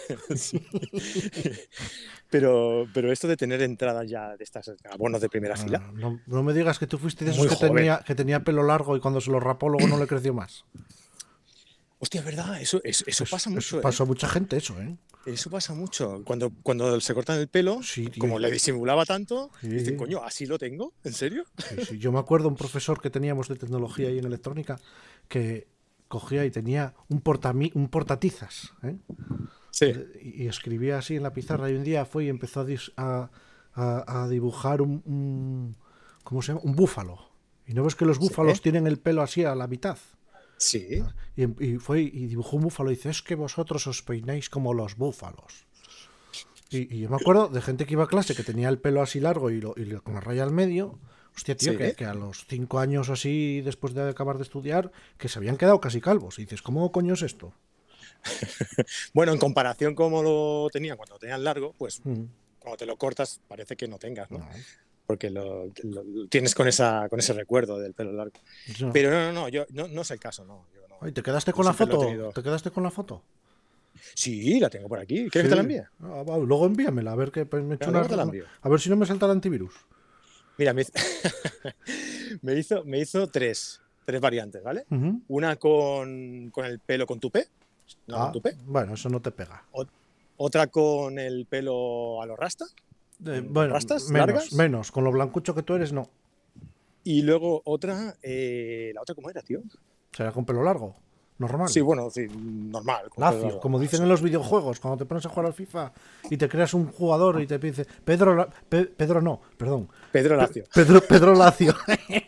Pero, 2.30 2.86
pero 2.94 3.10
esto 3.10 3.26
de 3.26 3.36
tener 3.36 3.60
entradas 3.62 4.08
ya 4.08 4.36
de 4.36 4.44
estas 4.44 4.70
abonos 4.92 5.20
de 5.20 5.28
primera 5.28 5.56
fila. 5.56 5.82
Ah, 5.84 5.90
no, 5.92 6.20
no 6.26 6.42
me 6.44 6.52
digas 6.52 6.78
que 6.78 6.86
tú 6.86 6.96
fuiste 6.96 7.24
de 7.24 7.32
esos 7.32 7.44
que 7.48 7.56
joven. 7.56 7.74
tenía, 7.74 8.04
que 8.06 8.14
tenía 8.14 8.44
pelo 8.44 8.62
largo 8.62 8.96
y 8.96 9.00
cuando 9.00 9.20
se 9.20 9.32
lo 9.32 9.40
rapó 9.40 9.68
luego 9.68 9.88
no 9.88 9.98
le 9.98 10.06
creció 10.06 10.32
más. 10.32 10.64
Hostia, 12.02 12.20
es 12.20 12.24
verdad, 12.24 12.60
eso, 12.60 12.80
eso, 12.82 13.04
eso 13.06 13.24
Eso- 13.24 13.30
pasa 13.30 13.50
eso 13.50 13.54
mucho. 13.76 13.88
¿eh? 13.88 13.92
a 14.02 14.04
mucha 14.06 14.28
gente 14.28 14.56
eso, 14.56 14.80
¿eh? 14.80 14.96
Eso 15.26 15.50
pasa 15.50 15.74
mucho. 15.74 16.22
Cuando, 16.24 16.50
cuando 16.62 16.98
se 17.02 17.12
cortan 17.14 17.38
el 17.38 17.46
pelo, 17.48 17.82
Sí, 17.82 18.08
como 18.18 18.38
le 18.38 18.50
disimulaba 18.50 19.04
tanto, 19.04 19.50
Sí. 19.60 19.68
dicen, 19.68 19.96
coño, 19.98 20.22
¿así 20.24 20.46
lo 20.46 20.58
tengo? 20.58 20.94
¿En 21.04 21.12
serio? 21.12 21.44
Sí, 21.58 21.84
sí. 21.84 21.98
Yo 21.98 22.10
me 22.10 22.18
acuerdo 22.18 22.48
un 22.48 22.56
profesor 22.56 23.02
que 23.02 23.10
teníamos 23.10 23.48
de 23.48 23.56
tecnología 23.56 24.10
y 24.10 24.18
en 24.18 24.24
electrónica 24.24 24.80
que 25.28 25.68
cogía 26.08 26.44
y 26.46 26.50
tenía 26.50 26.94
un, 27.08 27.22
portami- 27.22 27.70
un 27.74 27.88
portatizas 27.88 28.72
¿eh? 28.82 28.96
Sí. 29.70 29.92
y, 30.22 30.44
y 30.44 30.48
escribía 30.48 30.96
así 30.98 31.16
en 31.16 31.22
la 31.22 31.32
pizarra 31.34 31.70
y 31.70 31.74
un 31.74 31.84
día 31.84 32.04
fue 32.06 32.24
y 32.24 32.28
empezó 32.30 32.60
a, 32.96 33.30
a- 33.74 34.22
a- 34.22 34.28
dibujar 34.28 34.80
un, 34.80 35.02
un- 35.04 35.76
¿cómo 36.24 36.40
se 36.40 36.48
llama? 36.52 36.62
un 36.64 36.74
búfalo. 36.74 37.28
Y 37.66 37.74
no 37.74 37.84
ves 37.84 37.94
que 37.94 38.06
los 38.06 38.18
búfalos 38.18 38.62
tienen 38.62 38.86
el 38.86 38.98
pelo 38.98 39.20
así 39.22 39.44
a 39.44 39.54
la 39.54 39.66
mitad. 39.68 39.98
Sí. 40.60 41.02
Y, 41.36 41.42
em- 41.42 41.56
y 41.58 41.76
fue 41.78 42.02
y 42.02 42.26
dibujó 42.26 42.56
un 42.56 42.62
búfalo 42.64 42.90
y 42.92 42.94
dice, 42.94 43.08
es 43.10 43.22
que 43.22 43.34
vosotros 43.34 43.86
os 43.86 44.02
peináis 44.02 44.48
como 44.50 44.74
los 44.74 44.96
búfalos. 44.96 45.66
Y, 46.70 46.94
y 46.94 47.00
yo 47.00 47.08
me 47.08 47.16
acuerdo 47.16 47.48
de 47.48 47.60
gente 47.62 47.84
que 47.86 47.94
iba 47.94 48.04
a 48.04 48.08
clase 48.08 48.34
que 48.36 48.44
tenía 48.44 48.68
el 48.68 48.78
pelo 48.78 49.02
así 49.02 49.18
largo 49.20 49.50
y, 49.50 49.60
lo- 49.60 49.74
y 49.76 49.90
con 49.96 50.14
la 50.14 50.20
raya 50.20 50.44
al 50.44 50.52
medio. 50.52 50.98
Hostia, 51.34 51.56
tío, 51.56 51.72
Sí. 51.72 51.78
que, 51.78 51.94
que 51.94 52.04
a 52.04 52.12
los 52.14 52.44
cinco 52.46 52.78
años 52.78 53.08
así, 53.08 53.60
después 53.62 53.94
de 53.94 54.08
acabar 54.08 54.36
de 54.36 54.42
estudiar, 54.42 54.92
que 55.16 55.28
se 55.28 55.38
habían 55.38 55.56
quedado 55.56 55.80
casi 55.80 56.00
calvos. 56.00 56.38
Y 56.38 56.42
dices, 56.42 56.60
¿cómo 56.62 56.92
coño 56.92 57.14
es 57.14 57.22
esto? 57.22 57.54
Bueno, 59.14 59.32
en 59.32 59.38
comparación 59.38 59.94
como 59.94 60.22
lo 60.22 60.68
tenían 60.70 60.96
cuando 60.96 61.14
lo 61.14 61.18
tenían 61.18 61.42
largo, 61.44 61.72
pues 61.78 62.00
Mm, 62.04 62.24
cuando 62.58 62.76
te 62.76 62.86
lo 62.86 62.96
cortas 62.98 63.40
parece 63.48 63.76
que 63.76 63.88
no 63.88 63.98
tengas, 63.98 64.30
¿no? 64.30 64.38
no, 64.38 64.48
Porque 65.10 65.28
lo, 65.28 65.66
lo- 65.82 66.04
lo 66.04 66.28
tienes 66.28 66.54
con, 66.54 66.68
esa, 66.68 67.08
con 67.08 67.18
ese 67.18 67.32
recuerdo 67.32 67.80
del 67.80 67.94
pelo 67.94 68.12
largo. 68.12 68.38
Pero 68.92 69.10
no, 69.10 69.20
no, 69.24 69.32
no, 69.32 69.48
yo, 69.48 69.66
no, 69.70 69.88
no 69.88 70.02
es 70.02 70.10
el 70.12 70.20
caso, 70.20 70.44
no. 70.44 70.66
yo 70.72 70.86
no. 70.88 70.98
Ay, 71.00 71.10
¿Te 71.10 71.20
quedaste 71.20 71.52
con 71.52 71.64
la 71.64 71.72
he 71.72 71.74
foto? 71.74 72.32
¿Te 72.32 72.42
quedaste 72.44 72.70
con 72.70 72.84
la 72.84 72.92
foto? 72.92 73.24
Sí, 74.14 74.60
la 74.60 74.70
tengo 74.70 74.88
por 74.88 75.00
aquí. 75.00 75.28
¿Quieres 75.28 75.32
que 75.32 75.48
te 75.48 75.56
la 75.56 75.62
Sí. 75.62 75.68
envíe? 75.74 75.82
Ah, 75.98 76.22
va, 76.22 76.38
luego 76.38 76.66
envíamela, 76.66 77.10
a 77.10 77.16
ver 77.16 77.32
que 77.32 77.44
pues, 77.44 77.64
me 77.64 77.74
Venga, 77.76 78.06
una-. 78.06 78.32
A 78.62 78.68
ver 78.68 78.80
si 78.80 78.88
no 78.88 78.94
me 78.94 79.04
salta 79.04 79.26
el 79.26 79.32
antivirus. 79.32 79.74
Mira, 80.58 80.72
me, 80.74 80.82
hizo- 80.82 80.92
me 82.42 82.54
hizo, 82.56 82.84
me 82.84 83.00
hizo 83.00 83.26
tres, 83.26 83.80
tres 84.06 84.20
variantes, 84.20 84.62
¿vale? 84.62 84.84
Una 85.26 85.56
con, 85.56 86.50
con 86.52 86.66
el 86.66 86.78
pelo 86.78 87.04
con 87.04 87.18
tupé, 87.18 87.48
no 88.06 88.16
Ah, 88.16 88.22
con 88.26 88.32
tupé. 88.34 88.56
bueno, 88.64 88.94
eso 88.94 89.08
no 89.08 89.20
te 89.20 89.32
pega. 89.32 89.64
Otra 90.36 90.68
con 90.68 91.18
el 91.18 91.46
pelo 91.46 92.22
a 92.22 92.26
lo 92.26 92.36
rasta. 92.36 92.64
Eh, 93.26 93.42
¿Con 93.42 93.52
bueno, 93.52 93.74
rastas 93.74 94.08
menos, 94.10 94.26
largas? 94.28 94.52
menos. 94.52 94.90
Con 94.92 95.04
lo 95.04 95.12
blancucho 95.12 95.54
que 95.54 95.62
tú 95.62 95.74
eres, 95.74 95.92
no. 95.92 96.08
Y 97.04 97.22
luego 97.22 97.62
otra, 97.64 98.14
eh, 98.22 98.92
¿la 98.94 99.02
otra 99.02 99.14
cómo 99.14 99.30
era, 99.30 99.42
tío? 99.42 99.60
Será 100.12 100.32
con 100.32 100.44
pelo 100.44 100.62
largo. 100.62 100.96
Normal. 101.38 101.70
Sí, 101.70 101.80
bueno, 101.80 102.10
sí, 102.10 102.26
normal. 102.28 103.06
Lacio, 103.16 103.60
como 103.60 103.78
dicen 103.78 104.02
en 104.02 104.10
los 104.10 104.20
videojuegos, 104.20 104.78
cuando 104.78 104.98
te 104.98 105.06
pones 105.06 105.24
a 105.24 105.30
jugar 105.30 105.46
al 105.46 105.54
FIFA 105.54 105.90
y 106.28 106.36
te 106.36 106.50
creas 106.50 106.74
un 106.74 106.92
jugador 106.92 107.40
y 107.40 107.46
te 107.46 107.58
dice 107.58 107.86
Pedro, 108.04 108.34
La- 108.36 108.46
Pe- 108.50 108.84
Pedro 108.84 109.22
no, 109.22 109.40
perdón, 109.56 109.88
Pedro 110.12 110.36
Lacio. 110.36 110.64
Pedro, 110.74 111.00
Pedro 111.00 111.34
Lacio, 111.34 111.74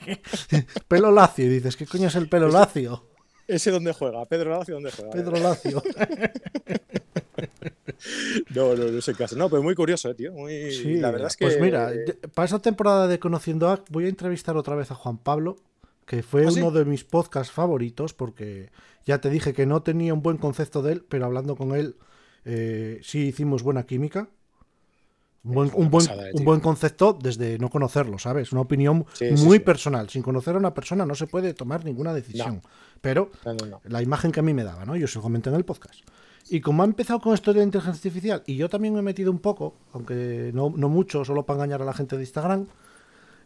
pelo 0.89 1.11
Lacio 1.11 1.45
y 1.45 1.49
dices 1.49 1.77
¿qué 1.77 1.87
coño 1.87 2.09
es 2.09 2.15
el 2.15 2.29
pelo 2.31 2.49
Lacio? 2.49 3.09
¿Ese 3.53 3.71
dónde 3.71 3.93
juega? 3.93 4.25
¿Pedro 4.25 4.51
Lacio 4.51 4.75
dónde 4.75 4.91
juega? 4.91 5.11
Pedro 5.11 5.37
Lacio. 5.37 5.83
No, 8.55 8.75
no, 8.75 8.85
no 8.91 8.99
es 8.99 9.09
el 9.09 9.17
caso. 9.17 9.37
No, 9.37 9.49
pero 9.49 9.63
muy 9.63 9.75
curioso, 9.75 10.11
eh, 10.11 10.15
tío. 10.15 10.33
Muy... 10.33 10.73
Sí, 10.73 10.97
la 10.97 11.11
verdad 11.11 11.29
es 11.29 11.37
que. 11.37 11.47
pues 11.47 11.61
mira, 11.61 11.93
para 12.35 12.47
esta 12.47 12.59
temporada 12.59 13.07
de 13.07 13.19
Conociendo 13.19 13.69
a 13.69 13.83
voy 13.91 14.07
a 14.07 14.09
entrevistar 14.09 14.57
otra 14.57 14.75
vez 14.75 14.91
a 14.91 14.95
Juan 14.95 15.19
Pablo, 15.19 15.57
que 16.05 16.23
fue 16.23 16.47
¿Ah, 16.47 16.51
sí? 16.51 16.61
uno 16.61 16.73
de 16.73 16.85
mis 16.85 17.05
podcasts 17.05 17.53
favoritos, 17.53 18.13
porque 18.13 18.71
ya 19.07 19.21
te 19.21 19.31
dije 19.31 19.53
que 19.53 19.67
no 19.67 19.83
tenía 19.83 20.15
un 20.15 20.23
buen 20.23 20.37
concepto 20.37 20.83
de 20.83 20.95
él, 20.95 21.05
pero 21.09 21.27
hablando 21.27 21.57
con 21.57 21.75
él 21.75 21.97
eh, 22.45 23.01
sí 23.03 23.29
hicimos 23.29 23.63
buena 23.63 23.85
química. 23.85 24.29
Un 25.45 25.55
buen, 25.55 25.69
Es 25.69 25.75
una 25.75 25.85
un 25.85 25.91
buen- 25.91 26.07
pasada, 26.07 26.25
un 26.31 26.37
tío. 26.37 26.45
buen 26.45 26.61
concepto 26.61 27.19
desde 27.21 27.59
no 27.59 27.69
conocerlo, 27.69 28.19
¿sabes? 28.19 28.53
Una 28.53 28.61
opinión 28.61 29.05
Sí, 29.15 29.27
muy 29.45 29.59
sí. 29.59 29.65
personal. 29.65 30.09
Sin 30.09 30.23
conocer 30.23 30.55
a 30.55 30.59
una 30.59 30.73
persona 30.73 31.05
no 31.05 31.15
se 31.17 31.27
puede 31.27 31.53
tomar 31.53 31.85
ninguna 31.85 32.15
decisión. 32.15 32.63
Pero 33.01 33.31
No, 33.45 33.55
no, 33.55 33.67
no. 33.67 33.81
la 33.85 34.03
imagen 34.03 34.31
que 34.31 34.39
a 34.41 34.43
mí 34.45 34.55
me 34.55 34.63
daba, 34.63 34.85
¿no? 34.85 34.95
Yo 34.97 35.09
se 35.09 35.17
lo 35.19 35.23
comenté 35.23 35.51
en 35.51 35.57
el 35.57 35.65
podcast. 35.65 36.01
Y 36.49 36.61
como 36.61 36.83
ha 36.83 36.87
empezado 36.87 37.21
con 37.21 37.35
esto 37.35 37.53
de 37.53 37.59
la 37.61 37.65
inteligencia 37.65 37.99
artificial, 37.99 38.43
y 38.47 38.57
yo 38.57 38.69
también 38.69 38.95
me 38.95 39.01
he 39.01 39.03
metido 39.03 39.31
un 39.33 39.39
poco, 39.41 39.75
aunque 39.93 40.51
no, 40.55 40.73
no 40.77 40.89
mucho, 40.89 41.25
solo 41.25 41.45
para 41.45 41.57
engañar 41.59 41.83
a 41.83 41.85
la 41.87 41.93
gente 41.95 42.17
de 42.17 42.23
Instagram, 42.23 42.67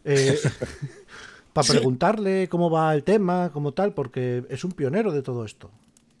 eh, 0.03 0.37
para 1.53 1.67
preguntarle 1.67 2.47
cómo 2.49 2.69
va 2.69 2.93
el 2.93 3.03
tema, 3.03 3.51
como 3.51 3.73
tal, 3.73 3.93
porque 3.93 4.45
es 4.49 4.63
un 4.63 4.71
pionero 4.73 5.11
de 5.11 5.21
todo 5.23 5.45
esto. 5.45 5.71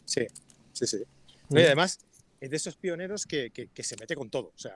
Sí, 0.05 0.21
sí, 0.73 0.87
sí. 0.87 0.97
Y 1.49 1.57
además, 1.59 1.99
es 2.41 2.49
de 2.49 2.55
esos 2.57 2.75
pioneros 2.77 3.25
que, 3.27 3.51
que- 3.51 3.67
que 3.67 3.83
se 3.83 3.95
mete 3.99 4.15
con 4.15 4.29
todo. 4.29 4.47
O 4.55 4.59
sea, 4.59 4.75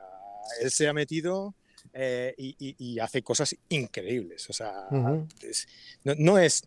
él 0.62 0.72
se 0.72 0.88
ha 0.88 0.94
metido 0.94 1.56
eh, 1.94 2.34
y, 2.38 2.56
y- 2.60 2.76
y 2.78 3.00
hace 3.00 3.22
cosas 3.22 3.56
increíbles. 3.70 4.50
O 4.50 4.54
sea, 4.54 4.88
es- 5.42 5.68
no, 6.04 6.14
no 6.18 6.38
es 6.38 6.64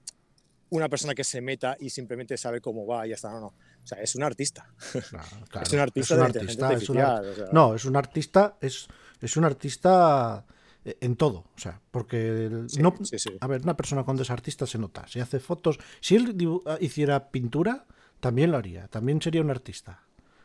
una 0.70 0.88
persona 0.88 1.14
que 1.14 1.24
se 1.24 1.40
meta 1.40 1.76
y 1.78 1.90
simplemente 1.90 2.36
sabe 2.36 2.60
cómo 2.60 2.86
va 2.86 3.06
y 3.06 3.10
ya 3.10 3.14
está. 3.14 3.30
No, 3.30 3.40
no. 3.40 3.46
O 3.46 3.86
sea, 3.86 4.00
es 4.00 4.14
un 4.16 4.22
artista. 4.22 4.66
Claro, 5.10 5.62
es 5.66 5.72
un 5.72 5.78
artista 5.80 6.14
un 6.14 6.20
de 6.32 6.40
artista, 6.40 6.72
es 6.72 6.88
un 6.88 6.98
ar- 6.98 7.04
artificial. 7.06 7.28
o 7.30 7.34
sea, 7.34 7.46
No, 7.52 7.74
es 7.74 7.84
un 7.84 7.96
artista, 7.96 8.56
es, 8.60 8.86
es 9.20 9.36
un 9.36 9.44
artista 9.44 10.44
eh, 10.84 10.96
en 11.00 11.16
todo. 11.16 11.44
O 11.54 11.58
sea, 11.58 11.80
porque 11.90 12.50
sí, 12.68 12.82
no, 12.82 12.94
sí, 13.04 13.18
sí. 13.18 13.30
a 13.40 13.46
ver, 13.46 13.62
una 13.62 13.76
persona 13.76 14.02
cuando 14.04 14.22
es 14.22 14.30
artista 14.30 14.66
se 14.66 14.78
nota. 14.78 15.06
Si 15.06 15.20
hace 15.20 15.38
fotos, 15.38 15.78
si 16.00 16.16
él 16.16 16.34
ah, 16.66 16.78
hiciera 16.80 17.30
pintura, 17.30 17.86
también 18.20 18.50
lo 18.50 18.56
haría. 18.56 18.88
También 18.88 19.20
sería 19.22 19.42
un 19.42 19.50
artista. 19.50 20.02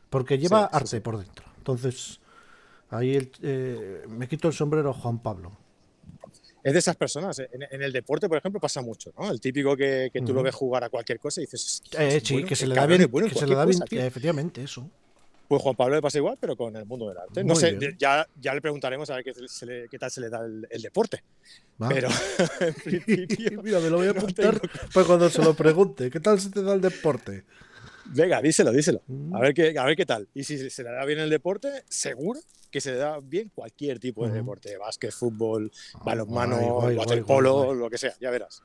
Porque 0.10 0.38
lleva 0.38 0.66
arte 0.66 1.00
por 1.02 1.18
dentro. 1.18 1.46
Entonces, 1.58 2.20
ahí 2.90 3.16
el- 3.16 3.32
eh, 3.42 4.04
me 4.08 4.28
quito 4.28 4.48
el 4.48 4.54
sombrero 4.54 4.94
Juan 4.94 5.22
Pablo. 5.22 5.58
Es 6.62 6.74
de 6.74 6.80
esas 6.80 6.96
personas. 6.98 7.40
En, 7.40 7.64
en 7.72 7.82
el 7.82 7.94
deporte, 7.94 8.28
por 8.28 8.38
ejemplo, 8.38 8.60
pasa 8.60 8.82
mucho, 8.82 9.14
¿no? 9.18 9.32
El 9.32 9.40
típico 9.40 9.78
que, 9.78 10.10
que 10.12 10.22
tú 10.22 10.34
lo 10.34 10.44
ves 10.44 10.54
jugar 10.54 10.84
a 10.84 10.90
cualquier 10.90 11.18
cosa 11.20 11.40
y 11.42 11.46
dices. 11.46 11.82
"Es 11.92 12.00
Eh, 12.00 12.22
sí, 12.24 12.34
bueno, 12.34 12.48
que 12.50 12.56
se 12.56 12.68
le 12.68 12.76
da 12.76 12.86
bien, 12.86 13.08
bueno 13.10 13.28
que 13.30 13.36
se 13.36 13.48
le 13.48 13.56
da 13.56 13.64
bien, 13.66 13.78
cosa, 13.80 13.86
tío". 13.90 14.02
eh, 14.02 14.06
efectivamente, 14.08 14.62
eso. 14.64 14.90
Pues 15.48 15.64
Juan 15.64 15.76
Pablo 15.76 15.96
le 15.96 16.02
pasa 16.02 16.18
igual, 16.20 16.38
pero 16.40 16.56
con 16.56 16.76
el 16.76 16.86
mundo 16.86 17.08
del 17.10 17.18
arte. 17.18 17.44
No 17.44 17.56
sé, 17.56 17.72
bien. 17.72 17.96
ya, 17.98 18.28
ya 18.40 18.54
le 18.54 18.62
preguntaremos 18.62 19.10
a 19.10 19.16
ver 19.16 19.24
qué, 19.24 19.34
se 19.48 19.66
le- 19.66 19.88
qué 19.90 19.98
tal 19.98 20.12
se 20.12 20.22
le 20.22 20.30
da 20.30 20.46
el, 20.46 20.68
el 20.70 20.82
deporte. 20.82 21.24
Va. 21.82 21.90
Pero 21.90 22.10
en 22.60 22.74
principio, 22.84 23.64
Mira, 23.64 23.80
me 23.80 23.90
lo 23.90 23.98
voy 23.98 24.08
a 24.10 24.14
no 24.14 24.20
apuntar 24.20 24.60
tengo- 24.60 24.74
para 24.94 25.08
cuando 25.08 25.30
se 25.30 25.42
lo 25.42 25.54
pregunte. 25.56 26.12
¿Qué 26.12 26.20
tal 26.20 26.40
se 26.40 26.52
te 26.52 26.62
da 26.62 26.74
el 26.74 26.82
deporte? 26.82 27.46
Venga, 28.06 28.42
díselo, 28.42 28.72
díselo. 28.72 29.02
Mm. 29.08 29.36
A 29.36 29.40
ver, 29.40 29.54
qué, 29.54 29.78
a 29.78 29.86
ver 29.86 29.96
qué 29.96 30.06
tal. 30.06 30.28
Y 30.34 30.44
si 30.44 30.70
se 30.70 30.84
le 30.84 30.92
da 30.92 31.06
bien 31.06 31.20
el 31.20 31.30
deporte, 31.30 31.84
seguro 31.90 32.40
que 32.72 32.82
se 32.82 32.92
le 32.92 32.98
da 32.98 33.20
bien 33.20 33.52
cualquier 33.54 34.00
tipo 34.00 34.28
de 34.28 34.34
deporte. 34.34 34.78
Básquet, 34.78 35.12
fútbol, 35.12 35.72
balonmano, 36.04 36.80
waterpolo, 36.80 37.74
lo 37.74 37.90
que 37.90 37.98
sea, 37.98 38.14
ya 38.20 38.30
verás. 38.30 38.62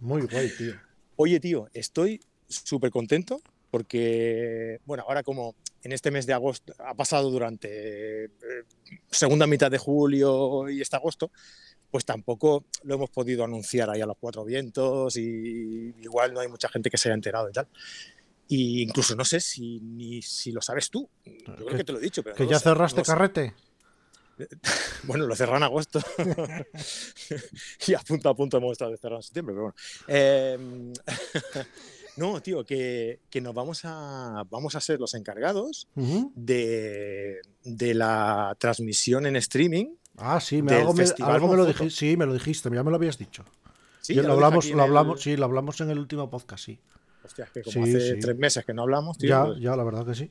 Muy 0.00 0.22
guay, 0.22 0.50
tío. 0.56 0.74
Oye, 1.16 1.40
tío, 1.40 1.68
estoy 1.72 2.20
súper 2.48 2.90
contento 2.90 3.40
porque, 3.70 4.80
bueno, 4.84 5.04
ahora 5.06 5.22
como 5.22 5.54
en 5.82 5.92
este 5.92 6.10
mes 6.10 6.26
de 6.26 6.32
agosto 6.32 6.74
ha 6.78 6.94
pasado 6.94 7.30
durante 7.30 8.24
eh, 8.24 8.30
segunda 9.10 9.46
mitad 9.46 9.70
de 9.70 9.78
julio 9.78 10.68
y 10.68 10.80
este 10.80 10.96
agosto, 10.96 11.30
pues 11.90 12.04
tampoco 12.04 12.64
lo 12.84 12.94
hemos 12.94 13.10
podido 13.10 13.44
anunciar 13.44 13.88
ahí 13.90 14.00
a 14.00 14.06
los 14.06 14.16
cuatro 14.18 14.44
vientos 14.44 15.16
y 15.16 15.94
igual 16.02 16.32
no 16.34 16.40
hay 16.40 16.48
mucha 16.48 16.68
gente 16.68 16.90
que 16.90 16.98
se 16.98 17.08
haya 17.08 17.14
enterado 17.14 17.48
y 17.48 17.52
tal. 17.52 17.66
Y 18.48 18.82
incluso 18.82 19.14
no 19.14 19.24
sé 19.24 19.40
si 19.40 19.80
ni 19.80 20.22
si 20.22 20.52
lo 20.52 20.60
sabes 20.62 20.90
tú. 20.90 21.08
Yo 21.24 21.54
creo 21.66 21.76
Que- 21.78 21.84
te 21.84 21.92
lo 21.92 21.98
he 21.98 22.02
dicho, 22.02 22.22
pero 22.22 22.34
¿Que 22.36 22.44
no 22.44 22.50
ya 22.50 22.58
cerraste 22.58 23.00
no 23.00 23.04
carrete? 23.04 23.54
Bueno, 25.04 25.26
lo 25.26 25.34
cerraron 25.34 25.58
en 25.58 25.64
agosto. 25.64 26.00
y 27.86 27.94
a 27.94 27.98
punto 28.00 28.28
a 28.28 28.34
punto 28.36 28.56
hemos 28.58 28.72
estado 28.72 28.90
de 28.92 28.96
cerrar 28.96 29.18
en 29.18 29.22
septiembre, 29.22 29.54
pero 29.54 29.62
bueno. 29.64 29.74
Eh, 30.06 30.92
no, 32.16 32.40
tío, 32.42 32.64
que, 32.64 33.20
que 33.30 33.40
nos 33.40 33.54
vamos 33.54 33.80
a, 33.84 34.44
vamos 34.48 34.74
a 34.74 34.80
ser 34.80 35.00
los 35.00 35.14
encargados 35.14 35.88
de, 35.94 37.40
de 37.64 37.94
la 37.94 38.56
transmisión 38.58 39.26
en 39.26 39.36
streaming. 39.36 39.94
Ah, 40.18 40.40
sí, 40.40 40.62
me, 40.62 40.74
algo, 40.74 40.92
me, 40.94 41.04
Festival 41.04 41.32
algo 41.32 41.48
me 41.48 41.56
lo 41.56 41.64
dijiste. 41.66 41.90
Sí, 41.90 42.16
me 42.16 42.26
lo 42.26 42.32
dijiste, 42.32 42.68
ya 42.72 42.82
me 42.82 42.90
lo 42.90 42.96
habías 42.96 43.18
dicho. 43.18 43.44
Sí, 44.00 44.14
lo 44.14 44.32
hablamos, 44.32 44.66
lo 44.66 44.74
el- 44.74 44.80
hablamos, 44.80 45.20
sí, 45.20 45.36
lo 45.36 45.44
hablamos 45.44 45.80
en 45.80 45.90
el 45.90 45.98
último 45.98 46.28
podcast, 46.30 46.64
sí. 46.64 46.78
Hostia, 47.22 47.46
que 47.52 47.62
como 47.62 47.84
Sí, 47.86 47.94
hace 47.94 48.14
sí. 48.14 48.20
tres 48.20 48.36
meses 48.38 48.64
que 48.64 48.72
no 48.74 48.82
hablamos, 48.82 49.18
tío. 49.18 49.28
ya, 49.28 49.44
pues, 49.46 49.60
ya, 49.60 49.76
la 49.76 49.84
verdad 49.84 50.06
que 50.06 50.14
sí. 50.14 50.30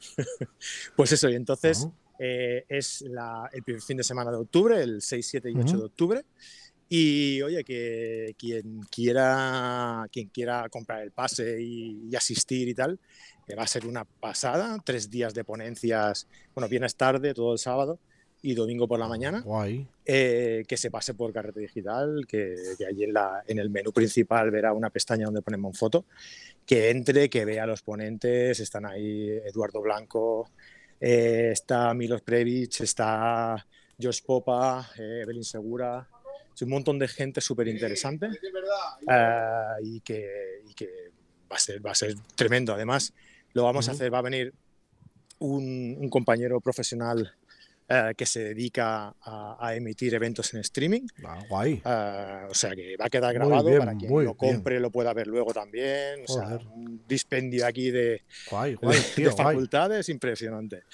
pues 0.96 1.12
eso, 1.12 1.28
y 1.28 1.34
entonces 1.34 1.86
eh, 2.18 2.64
es 2.68 3.02
la- 3.02 3.48
el 3.52 3.62
primer 3.62 3.82
fin 3.82 3.96
de 3.98 4.04
semana 4.04 4.30
de 4.30 4.38
octubre, 4.38 4.82
el 4.82 5.02
6, 5.02 5.26
7 5.28 5.50
y 5.50 5.54
8 5.58 5.72
Ujú. 5.72 5.78
de 5.78 5.84
octubre. 5.84 6.24
Y 6.92 7.40
oye, 7.42 7.62
que 7.62 8.34
quien 8.36 8.80
quiera, 8.90 10.06
quien 10.10 10.28
quiera 10.28 10.68
comprar 10.68 11.02
el 11.02 11.12
pase 11.12 11.62
y, 11.62 12.08
y 12.10 12.16
asistir 12.16 12.66
y 12.68 12.74
tal, 12.74 12.98
que 13.46 13.54
va 13.54 13.62
a 13.62 13.66
ser 13.68 13.86
una 13.86 14.04
pasada. 14.04 14.76
Tres 14.84 15.08
días 15.08 15.32
de 15.32 15.44
ponencias, 15.44 16.26
bueno, 16.52 16.68
viernes 16.68 16.96
tarde, 16.96 17.32
todo 17.32 17.52
el 17.52 17.58
sábado 17.60 18.00
y 18.42 18.54
domingo 18.54 18.88
por 18.88 18.98
la 18.98 19.06
mañana. 19.06 19.40
Guay. 19.42 19.86
eh, 20.06 20.64
que 20.66 20.76
se 20.76 20.90
pase 20.90 21.14
por 21.14 21.32
Carrete 21.32 21.60
Digital, 21.60 22.26
que, 22.26 22.54
que 22.78 22.86
allí 22.86 23.04
en, 23.04 23.12
la, 23.12 23.42
en 23.46 23.58
el 23.58 23.70
menú 23.70 23.92
principal 23.92 24.50
verá 24.50 24.72
una 24.72 24.90
pestaña 24.90 25.26
donde 25.26 25.42
ponemos 25.42 25.78
foto, 25.78 26.06
que 26.66 26.90
entre, 26.90 27.28
que 27.28 27.44
vea 27.44 27.64
a 27.64 27.66
los 27.66 27.82
ponentes, 27.82 28.58
están 28.60 28.86
ahí 28.86 29.28
Eduardo 29.44 29.80
Blanco, 29.80 30.50
eh, 31.00 31.50
está 31.52 31.92
Milos 31.94 32.22
Previch, 32.22 32.80
está 32.80 33.66
Josh 34.00 34.22
Popa, 34.24 34.88
eh, 34.98 35.20
Evelyn 35.22 35.44
Segura, 35.44 36.08
es 36.54 36.62
un 36.62 36.70
montón 36.70 36.98
de 36.98 37.08
gente 37.08 37.40
súper 37.40 37.68
interesante 37.68 38.26
eh, 39.08 39.72
y, 39.82 40.00
que, 40.00 40.62
y 40.68 40.74
que 40.74 40.88
va, 41.50 41.56
a 41.56 41.58
ser, 41.58 41.84
va 41.84 41.92
a 41.92 41.94
ser 41.94 42.14
tremendo. 42.34 42.72
Además, 42.74 43.12
lo 43.52 43.64
vamos 43.64 43.86
a 43.88 43.92
Ujú. 43.92 43.96
hacer, 43.96 44.12
va 44.14 44.18
a 44.18 44.22
venir 44.22 44.52
un, 45.38 45.96
un 45.98 46.08
compañero 46.10 46.60
profesional 46.60 47.32
eh, 47.92 48.14
que 48.16 48.24
se 48.24 48.44
dedica 48.44 49.16
a, 49.20 49.56
a 49.58 49.74
emitir 49.74 50.14
eventos 50.14 50.54
en 50.54 50.60
streaming. 50.60 51.08
Ah, 51.24 51.42
guay. 51.48 51.82
eh, 51.84 52.46
o 52.48 52.54
sea 52.54 52.76
que 52.76 52.96
va 52.96 53.06
a 53.06 53.10
quedar 53.10 53.34
grabado 53.34 53.64
bien, 53.64 53.80
para 53.80 53.96
quien 53.96 54.12
lo 54.12 54.18
bien. 54.20 54.34
compre 54.34 54.78
lo 54.78 54.92
pueda 54.92 55.12
ver 55.12 55.26
luego 55.26 55.52
también. 55.52 56.22
O 56.24 56.32
sea, 56.32 56.60
un 56.72 57.02
dispendio 57.08 57.66
aquí 57.66 57.90
de, 57.90 58.22
Guay, 58.48 58.74
guay, 58.74 58.96
de 58.96 59.04
tío, 59.16 59.32
guay. 59.32 59.44
facultades 59.44 60.08
impresionante. 60.08 60.84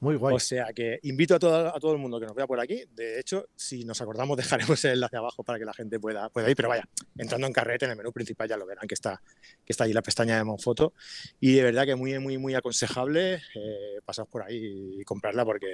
Muy 0.00 0.16
guay. 0.16 0.34
O 0.34 0.40
sea 0.40 0.66
que 0.74 0.98
invito 1.04 1.36
a 1.36 1.38
todo, 1.38 1.68
a 1.74 1.78
todo 1.78 1.92
el 1.92 1.98
mundo 1.98 2.18
que 2.18 2.26
nos 2.26 2.34
vea 2.34 2.48
por 2.48 2.58
aquí. 2.58 2.82
De 2.96 3.20
hecho, 3.20 3.46
si 3.54 3.84
nos 3.84 4.00
acordamos, 4.02 4.36
dejaremos 4.76 4.84
el 4.86 4.94
enlace 4.94 5.16
abajo 5.16 5.44
para 5.44 5.60
que 5.60 5.64
la 5.64 5.72
gente 5.72 6.00
pueda, 6.00 6.28
pueda 6.30 6.50
ir. 6.50 6.56
Pero 6.56 6.68
vaya, 6.68 6.88
entrando 7.16 7.46
en 7.46 7.52
carrete 7.52 7.84
en 7.84 7.92
el 7.92 7.96
menú 7.96 8.12
principal 8.12 8.48
ya 8.48 8.56
lo 8.56 8.66
verán 8.66 8.88
que 8.88 8.94
está, 8.94 9.22
que 9.64 9.72
está 9.72 9.84
ahí 9.84 9.92
la 9.92 10.02
pestaña 10.02 10.36
de 10.36 10.42
Monfoto. 10.42 10.94
Y 11.38 11.54
de 11.54 11.62
verdad 11.62 11.86
que 11.86 11.94
muy, 11.94 12.18
muy, 12.18 12.38
muy 12.38 12.56
aconsejable 12.56 13.34
eh, 13.54 14.00
pasar 14.04 14.26
por 14.26 14.42
ahí 14.42 14.96
y 15.00 15.04
comprarla 15.04 15.44
porque 15.44 15.68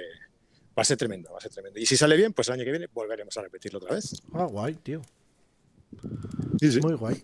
va 0.77 0.81
a 0.81 0.85
ser 0.85 0.97
tremendo, 0.97 1.31
va 1.31 1.37
a 1.37 1.41
ser 1.41 1.51
tremendo. 1.51 1.79
Y 1.79 1.85
si 1.85 1.97
sale 1.97 2.15
bien, 2.17 2.33
pues 2.33 2.47
el 2.47 2.55
año 2.55 2.63
que 2.65 2.71
viene 2.71 2.87
volveremos 2.93 3.35
a 3.37 3.41
repetirlo 3.41 3.79
otra 3.79 3.95
vez. 3.95 4.21
Ah, 4.33 4.45
guay, 4.45 4.75
tío. 4.75 5.01
Sí, 6.59 6.71
sí. 6.71 6.79
Muy 6.81 6.93
guay. 6.95 7.21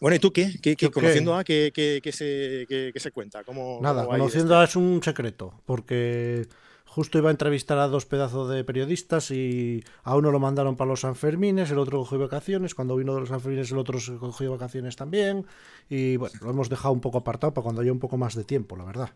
Bueno, 0.00 0.16
¿y 0.16 0.18
tú 0.18 0.32
qué? 0.32 0.52
¿Qué, 0.60 0.76
qué- 0.76 0.90
conociendo 0.90 1.36
a 1.36 1.44
qué, 1.44 1.70
qué- 1.74 2.00
qué 2.02 2.12
se, 2.12 2.66
qué- 2.68 2.90
qué 2.92 3.00
se 3.00 3.10
cuenta? 3.12 3.44
¿Cómo, 3.44 3.78
Nada, 3.80 4.02
cómo 4.02 4.14
a 4.14 4.18
conociendo 4.18 4.58
a 4.58 4.64
es 4.64 4.76
un 4.76 5.02
secreto, 5.02 5.60
porque 5.66 6.46
justo 6.84 7.18
iba 7.18 7.28
a 7.28 7.32
entrevistar 7.32 7.78
a 7.78 7.88
dos 7.88 8.04
pedazos 8.06 8.48
de 8.50 8.64
periodistas 8.64 9.30
y 9.30 9.82
a 10.02 10.16
uno 10.16 10.30
lo 10.30 10.38
mandaron 10.40 10.76
para 10.76 10.88
los 10.90 11.00
Sanfermines, 11.00 11.70
el 11.70 11.78
otro 11.78 11.98
cogió 12.00 12.18
vacaciones, 12.18 12.74
cuando 12.74 12.96
vino 12.96 13.14
de 13.14 13.20
los 13.20 13.28
Sanfermines 13.30 13.70
el 13.70 13.78
otro 13.78 13.98
cogió 14.18 14.50
vacaciones 14.52 14.96
también 14.96 15.46
y 15.88 16.16
bueno, 16.16 16.34
lo 16.42 16.50
hemos 16.50 16.68
dejado 16.68 16.92
un 16.92 17.00
poco 17.00 17.18
apartado 17.18 17.52
para 17.54 17.62
cuando 17.62 17.80
haya 17.82 17.92
un 17.92 17.98
poco 18.00 18.16
más 18.16 18.34
de 18.34 18.44
tiempo, 18.44 18.76
la 18.76 18.84
verdad. 18.84 19.10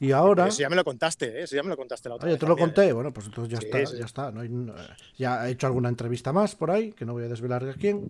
Y 0.00 0.12
ahora... 0.12 0.48
Eso 0.48 0.60
ya 0.62 0.70
me 0.70 0.76
lo 0.76 0.82
contaste, 0.84 1.26
¿eh? 1.26 1.42
Eso 1.42 1.54
ya 1.56 1.62
me 1.62 1.68
lo 1.68 1.76
contaste 1.76 2.08
la 2.08 2.14
otra 2.14 2.24
Oye, 2.26 2.32
vez 2.34 2.40
te 2.40 2.46
lo 2.46 2.56
también, 2.56 2.70
¿eh? 2.70 2.74
conté, 2.74 2.92
bueno, 2.94 3.12
pues 3.12 3.26
entonces 3.26 3.52
ya 3.52 3.60
Sí, 3.60 3.66
está, 3.66 3.86
sí. 3.86 3.98
ya 3.98 4.04
está. 4.06 4.32
no 4.32 4.74
ya 5.18 5.46
he 5.46 5.52
hecho 5.52 5.66
alguna 5.66 5.90
entrevista 5.90 6.32
más 6.32 6.56
por 6.56 6.70
ahí, 6.70 6.92
que 6.92 7.04
no 7.04 7.12
voy 7.12 7.24
a 7.24 7.28
desvelar 7.28 7.64
de 7.66 7.74
quién. 7.74 8.08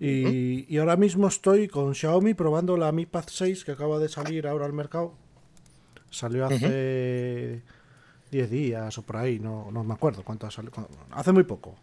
Y, 0.00 0.66
y 0.68 0.78
ahora 0.78 0.96
mismo 0.96 1.28
estoy 1.28 1.68
con 1.68 1.94
Xiaomi 1.94 2.34
probando 2.34 2.76
la 2.76 2.90
Mi 2.90 3.06
Pad 3.06 3.26
6 3.28 3.64
que 3.64 3.70
acaba 3.72 4.00
de 4.00 4.08
salir 4.08 4.48
ahora 4.48 4.66
al 4.66 4.72
mercado. 4.72 5.14
Salió 6.10 6.44
hace 6.46 7.62
10 8.32 8.50
días 8.50 8.98
o 8.98 9.02
por 9.02 9.16
ahí, 9.18 9.38
no, 9.38 9.70
no 9.70 9.84
me 9.84 9.94
acuerdo 9.94 10.24
cuánto 10.24 10.48
ha 10.48 10.50
salido. 10.50 10.72
cu- 10.72 10.88
Hace 11.12 11.30
muy 11.30 11.44
poco. 11.44 11.76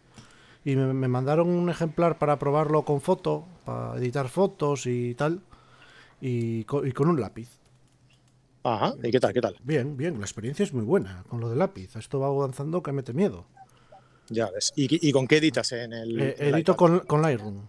Y 0.66 0.76
me, 0.76 0.92
me 0.92 1.08
mandaron 1.08 1.48
un 1.48 1.70
ejemplar 1.70 2.18
para 2.18 2.38
probarlo 2.38 2.84
con 2.84 3.00
foto, 3.00 3.46
para 3.64 3.96
editar 3.96 4.28
fotos 4.28 4.84
y 4.84 5.14
tal. 5.14 5.40
Y 6.20 6.64
co- 6.64 6.84
y 6.84 6.92
con 6.92 7.08
un 7.08 7.18
lápiz. 7.18 7.48
Ajá, 8.62 8.94
¿y 9.02 9.10
qué 9.10 9.20
tal? 9.20 9.32
¿Qué 9.32 9.40
tal? 9.40 9.56
Bien, 9.62 9.96
bien, 9.96 10.18
la 10.18 10.24
experiencia 10.26 10.62
es 10.64 10.72
muy 10.72 10.84
buena 10.84 11.24
con 11.28 11.40
lo 11.40 11.48
del 11.48 11.58
lápiz. 11.58 11.96
Esto 11.96 12.20
va 12.20 12.26
avanzando 12.26 12.82
que 12.82 12.92
mete 12.92 13.12
miedo. 13.12 13.46
Ya 14.28 14.50
ves. 14.50 14.72
¿Y, 14.76 15.08
y 15.08 15.12
con 15.12 15.26
qué 15.26 15.38
editas 15.38 15.72
en 15.72 15.92
el, 15.92 16.20
Eh, 16.20 16.34
en 16.38 16.54
edito 16.54 16.76
con, 16.76 17.00
con 17.00 17.22
Lightroom. 17.22 17.64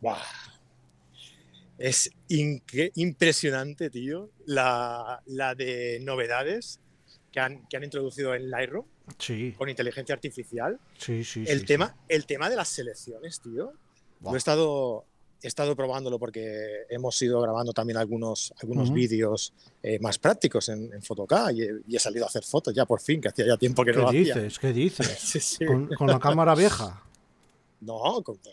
Buah. 0.00 0.18
Es 1.78 2.10
impresionante, 2.94 3.90
tío, 3.90 4.30
la, 4.46 5.20
la 5.26 5.54
de 5.54 5.98
novedades 6.02 6.80
que 7.30 7.40
han, 7.40 7.66
que 7.66 7.76
han 7.76 7.84
introducido 7.84 8.34
en 8.34 8.48
Lightroom 8.50 8.86
Sí, 9.18 9.54
con 9.58 9.68
inteligencia 9.68 10.14
artificial. 10.14 10.80
sí, 10.98 11.22
sí. 11.22 11.44
el, 11.46 11.60
sí, 11.60 11.66
tema, 11.66 11.94
el 12.08 12.26
tema 12.26 12.48
de 12.48 12.56
las 12.56 12.68
selecciones, 12.68 13.40
tío. 13.40 13.72
Lo 14.22 14.34
he 14.34 14.38
estado, 14.38 15.04
he 15.42 15.48
estado 15.48 15.76
probándolo 15.76 16.18
porque 16.18 16.84
hemos 16.88 17.20
ido 17.22 17.40
grabando 17.40 17.72
también 17.72 17.96
algunos, 17.98 18.52
algunos 18.60 18.86
Ujú. 18.88 18.94
vídeos 18.94 19.52
eh, 19.82 19.98
más 20.00 20.18
prácticos 20.18 20.68
en, 20.68 20.92
en 20.92 21.02
y 21.52 21.62
he, 21.62 21.70
y 21.86 21.96
he 21.96 21.98
salido 21.98 22.24
a 22.24 22.28
hacer 22.28 22.42
fotos 22.44 22.74
ya 22.74 22.84
por 22.86 23.00
fin, 23.00 23.20
que 23.20 23.28
hacía 23.28 23.46
ya 23.46 23.56
tiempo 23.56 23.84
que 23.84 23.90
¿Qué 23.92 23.96
no 23.96 24.02
lo 24.04 24.08
hacía. 24.08 24.20
dices? 24.34 24.58
¿Qué 24.58 24.72
dices? 24.72 25.18
Sí, 25.20 25.40
sí. 25.40 25.64
Con, 25.66 25.88
con 25.88 26.06
la 26.08 26.18
cámara 26.18 26.54
vieja. 26.54 27.02
No, 27.78 28.00
con- 28.22 28.38
con- 28.38 28.52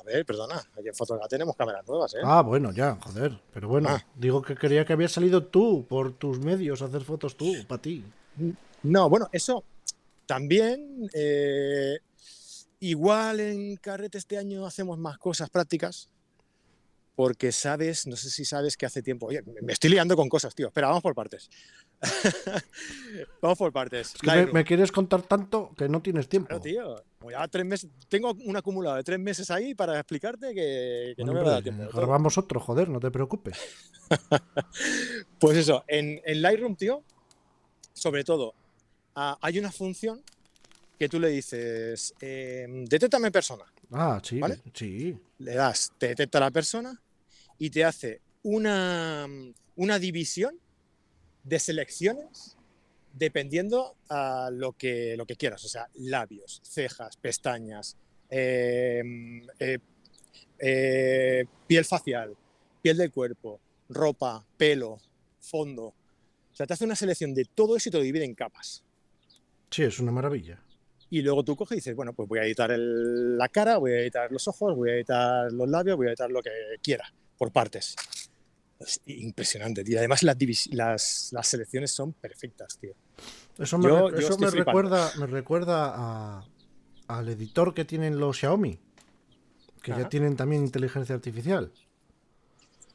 a 0.00 0.04
ver, 0.04 0.26
perdona. 0.26 0.56
Aquí 0.76 0.88
en 0.88 0.94
Photocad 0.94 1.28
tenemos 1.28 1.54
cámaras 1.54 1.86
nuevas, 1.86 2.12
¿eh? 2.14 2.18
Ah, 2.24 2.42
bueno, 2.42 2.72
ya, 2.72 2.98
joder. 3.00 3.38
Pero 3.52 3.68
bueno, 3.68 3.90
Ah. 3.90 4.04
digo 4.16 4.42
que 4.42 4.56
quería 4.56 4.84
que 4.84 4.92
habías 4.92 5.12
salido 5.12 5.44
tú 5.44 5.86
por 5.88 6.12
tus 6.18 6.40
medios 6.40 6.82
a 6.82 6.86
hacer 6.86 7.02
fotos 7.04 7.36
tú, 7.36 7.54
para 7.68 7.80
ti. 7.80 8.04
No, 8.82 9.08
bueno, 9.08 9.28
eso 9.30 9.62
también. 10.26 11.08
eh, 11.14 11.98
igual 12.88 13.40
en 13.40 13.76
Carrete 13.76 14.18
este 14.18 14.38
año 14.38 14.66
hacemos 14.66 14.98
más 14.98 15.18
cosas 15.18 15.50
prácticas. 15.50 16.10
Porque 17.16 17.52
sabes, 17.52 18.08
no 18.08 18.16
sé 18.16 18.28
si 18.28 18.44
sabes 18.44 18.76
que 18.76 18.86
hace 18.86 19.00
tiempo. 19.00 19.26
Oye, 19.26 19.44
me 19.62 19.72
estoy 19.72 19.90
liando 19.90 20.16
con 20.16 20.28
cosas, 20.28 20.52
tío. 20.52 20.66
Espera, 20.66 20.88
vamos 20.88 21.02
por 21.02 21.14
partes. 21.14 21.48
vamos 23.40 23.56
por 23.56 23.72
partes. 23.72 24.16
Es 24.16 24.20
que 24.20 24.46
me, 24.52 24.64
quieres 24.64 24.90
contar 24.90 25.22
tanto 25.22 25.72
que 25.76 25.88
no 25.88 26.02
tienes 26.02 26.28
tiempo. 26.28 26.48
Claro, 26.48 26.62
tío. 26.62 27.04
Voy 27.20 27.34
a 27.34 27.46
tres 27.46 27.64
meses. 27.64 27.88
Tengo 28.08 28.32
un 28.32 28.56
acumulado 28.56 28.96
de 28.96 29.04
tres 29.04 29.20
meses 29.20 29.48
ahí 29.52 29.76
para 29.76 29.96
explicarte 30.00 30.52
que, 30.54 31.14
que 31.16 31.24
no 31.24 31.32
me 31.32 31.40
va 31.42 31.46
a 31.46 31.50
dar 31.50 31.58
Hombre, 31.58 31.70
tiempo. 31.70 31.82
de 31.84 31.88
todo. 31.90 32.00
grabamos 32.00 32.36
otro, 32.36 32.58
joder, 32.58 32.88
no 32.88 32.98
te 32.98 33.10
preocupes. 33.10 33.58
Pues 35.38 35.56
eso, 35.56 35.84
en, 35.88 36.20
en 36.24 36.42
Lightroom, 36.42 36.76
tío, 36.76 37.02
sobre 37.92 38.24
todo, 38.24 38.54
ah, 39.14 39.38
hay 39.40 39.58
una 39.58 39.70
función 39.70 40.22
que 41.04 41.08
tú 41.10 41.20
le 41.20 41.28
dices, 41.28 42.14
eh, 42.18 42.66
persona. 43.30 43.64
Ah, 43.90 44.18
sí, 44.22 44.38
¿Vale? 44.38 44.58
sí. 44.72 45.14
Le 45.38 45.54
das, 45.54 45.92
te 45.98 46.08
detecta 46.08 46.40
la 46.40 46.50
persona 46.50 46.98
y 47.58 47.68
te 47.68 47.84
hace 47.84 48.22
una, 48.42 49.26
una 49.76 49.98
división 49.98 50.58
de 51.42 51.58
selecciones 51.58 52.56
dependiendo 53.12 53.96
a 54.08 54.48
lo 54.50 54.72
que, 54.72 55.14
lo 55.18 55.26
que 55.26 55.36
quieras. 55.36 55.62
O 55.66 55.68
sea, 55.68 55.90
labios, 55.96 56.62
cejas, 56.64 57.18
pestañas, 57.18 57.98
eh, 58.30 59.02
eh, 59.58 59.78
eh, 60.58 61.44
piel 61.66 61.84
facial, 61.84 62.34
piel 62.80 62.96
del 62.96 63.12
cuerpo, 63.12 63.60
ropa, 63.90 64.42
pelo, 64.56 64.98
fondo. 65.38 65.84
O 65.84 66.56
sea, 66.56 66.66
te 66.66 66.72
hace 66.72 66.86
una 66.86 66.96
selección 66.96 67.34
de 67.34 67.44
todo 67.44 67.76
eso 67.76 67.90
y 67.90 67.92
te 67.92 67.98
lo 67.98 68.04
divide 68.04 68.24
en 68.24 68.34
capas. 68.34 68.82
Sí, 69.70 69.82
es 69.82 69.98
una 69.98 70.12
maravilla. 70.12 70.63
Y 71.16 71.22
luego 71.22 71.44
tú 71.44 71.54
coges 71.54 71.76
y 71.76 71.80
dices, 71.80 71.94
bueno, 71.94 72.12
pues 72.12 72.28
voy 72.28 72.40
a 72.40 72.44
editar 72.44 72.72
el- 72.72 73.38
la 73.38 73.48
cara, 73.48 73.78
voy 73.78 73.92
a 73.92 74.00
editar 74.00 74.32
los 74.32 74.48
ojos, 74.48 74.74
voy 74.74 74.90
a 74.90 74.94
editar 74.94 75.52
los 75.52 75.68
labios, 75.68 75.96
voy 75.96 76.06
a 76.06 76.10
editar 76.10 76.28
lo 76.30 76.42
que 76.42 76.50
quiera, 76.82 77.04
por 77.38 77.52
partes. 77.52 77.94
Es 78.80 79.00
impresionante, 79.06 79.84
tío. 79.84 79.98
Además, 79.98 80.24
las, 80.24 80.36
divis- 80.36 80.72
las, 80.72 81.28
las 81.32 81.46
selecciones 81.46 81.92
son 81.92 82.14
perfectas, 82.14 82.76
tío. 82.78 82.94
Eso 83.58 83.78
me, 83.78 83.84
Yo- 83.88 84.08
re- 84.10 84.14
yo 84.14 84.18
eso 84.18 84.30
estoy 84.32 84.46
me 84.46 84.50
flipando. 84.50 84.80
recuerda, 84.82 85.10
me 85.20 85.26
recuerda 85.26 85.92
a- 85.94 86.44
al 87.06 87.28
editor 87.28 87.74
que 87.74 87.84
tienen 87.84 88.18
los 88.18 88.38
Xiaomi, 88.38 88.78
que 89.82 89.92
ya 89.92 90.08
tienen 90.08 90.34
también 90.34 90.64
inteligencia 90.64 91.14
artificial. 91.14 91.70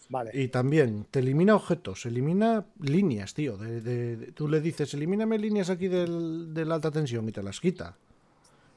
Vale. 0.09 0.31
Y 0.33 0.47
también 0.47 1.05
te 1.11 1.19
elimina 1.19 1.55
objetos, 1.55 2.05
elimina 2.05 2.65
líneas, 2.81 3.33
tío. 3.35 3.55
de- 3.57 3.79
de- 3.79 4.17
de- 4.17 4.31
tú 4.31 4.47
le 4.49 4.59
dices, 4.59 4.93
elimíname 4.95 5.38
líneas 5.38 5.69
aquí 5.69 5.88
del- 5.88 6.53
de 6.53 6.65
la 6.65 6.75
alta 6.75 6.89
tensión 6.91 7.29
y 7.29 7.31
te 7.31 7.43
las 7.43 7.59
quita. 7.61 7.95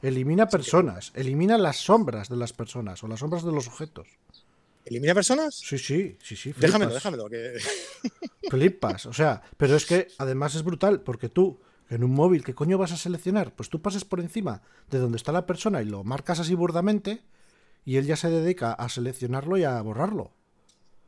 Elimina 0.03 0.49
personas, 0.49 1.13
elimina 1.15 1.57
las 1.59 1.77
sombras 1.77 2.29
de 2.29 2.37
las 2.37 2.53
personas 2.53 3.03
o 3.05 3.09
las 3.09 3.21
sombras 3.21 3.45
de 3.45 3.53
los 3.53 3.69
objetos. 3.69 4.09
¿Elimina 4.85 5.15
personas? 5.15 5.55
Sí, 5.55 5.79
sí, 5.79 6.17
sí, 6.23 6.35
sí. 6.35 6.53
Déjamelo, 6.59 6.91
flipas. 6.91 6.95
déjamelo. 6.95 7.29
Que... 7.31 7.59
Flipas, 8.51 9.07
o 9.07 9.13
sea, 9.13 9.43
pero 9.57 9.77
es 9.77 9.87
que 9.87 10.09
además 10.19 10.57
es 10.57 10.65
brutal, 10.65 11.01
porque 11.03 11.29
tú, 11.29 11.61
en 11.89 12.03
un 12.03 12.11
móvil, 12.13 12.43
¿qué 12.45 12.53
coño 12.55 12.79
vas 12.79 12.91
a 12.93 12.97
seleccionar? 12.97 13.55
Pues 13.55 13.69
tú 13.71 13.81
pasas 13.81 14.05
por 14.05 14.19
encima 14.21 14.63
de 14.91 14.99
donde 14.99 15.17
está 15.17 15.31
la 15.31 15.47
persona 15.47 15.81
y 15.83 15.85
lo 15.85 16.03
marcas 16.03 16.41
así 16.41 16.55
burdamente, 16.57 17.23
y 17.85 17.97
él 17.97 18.07
ya 18.07 18.17
se 18.17 18.29
dedica 18.29 18.73
a 18.73 18.89
seleccionarlo 18.89 19.57
y 19.57 19.63
a 19.65 19.81
borrarlo. 19.83 20.33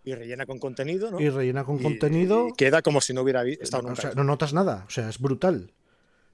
Y 0.05 0.14
rellena 0.14 0.47
con 0.47 0.59
contenido, 0.59 1.11
¿no? 1.11 1.18
Y 1.21 1.29
rellena 1.31 1.64
con 1.64 1.81
Y- 1.81 1.83
contenido. 1.83 2.49
y 2.49 2.53
queda 2.53 2.81
como 2.83 3.01
si 3.01 3.12
no 3.12 3.23
hubiera 3.23 3.42
estado 3.45 3.83
o 3.85 3.88
nunca. 3.88 4.03
sea, 4.03 4.11
ahí. 4.11 4.16
no 4.16 4.23
notas 4.25 4.53
nada, 4.53 4.85
o 4.87 4.90
sea, 4.90 5.09
es 5.09 5.18
brutal. 5.18 5.73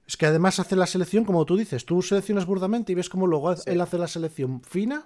Es 0.07 0.17
que 0.17 0.25
además 0.25 0.59
hace 0.59 0.75
la 0.75 0.87
selección, 0.87 1.23
como 1.25 1.45
tú 1.45 1.55
dices, 1.55 1.85
tú 1.85 2.01
seleccionas 2.01 2.45
burdamente 2.45 2.91
y 2.91 2.95
ves 2.95 3.09
cómo 3.09 3.27
luego 3.27 3.55
Sí. 3.55 3.63
él 3.67 3.79
hace 3.81 3.97
la 3.97 4.07
selección 4.07 4.61
fina 4.61 5.05